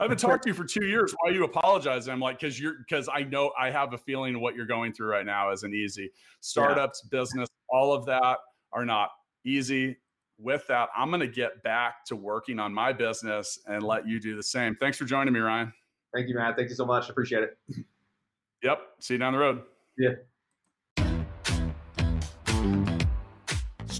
[0.00, 1.14] I haven't talked to you for two years.
[1.20, 2.12] Why are you apologizing?
[2.12, 5.08] I'm like, because you're because I know I have a feeling what you're going through
[5.08, 6.10] right now isn't easy.
[6.40, 7.20] Startups, yeah.
[7.20, 8.38] business, all of that
[8.72, 9.10] are not
[9.44, 9.96] easy.
[10.38, 14.18] With that, I'm going to get back to working on my business and let you
[14.18, 14.74] do the same.
[14.74, 15.72] Thanks for joining me, Ryan.
[16.12, 16.56] Thank you, Matt.
[16.56, 17.08] Thank you so much.
[17.08, 17.58] Appreciate it.
[18.64, 18.78] Yep.
[19.00, 19.62] See you down the road.
[19.98, 20.10] Yeah.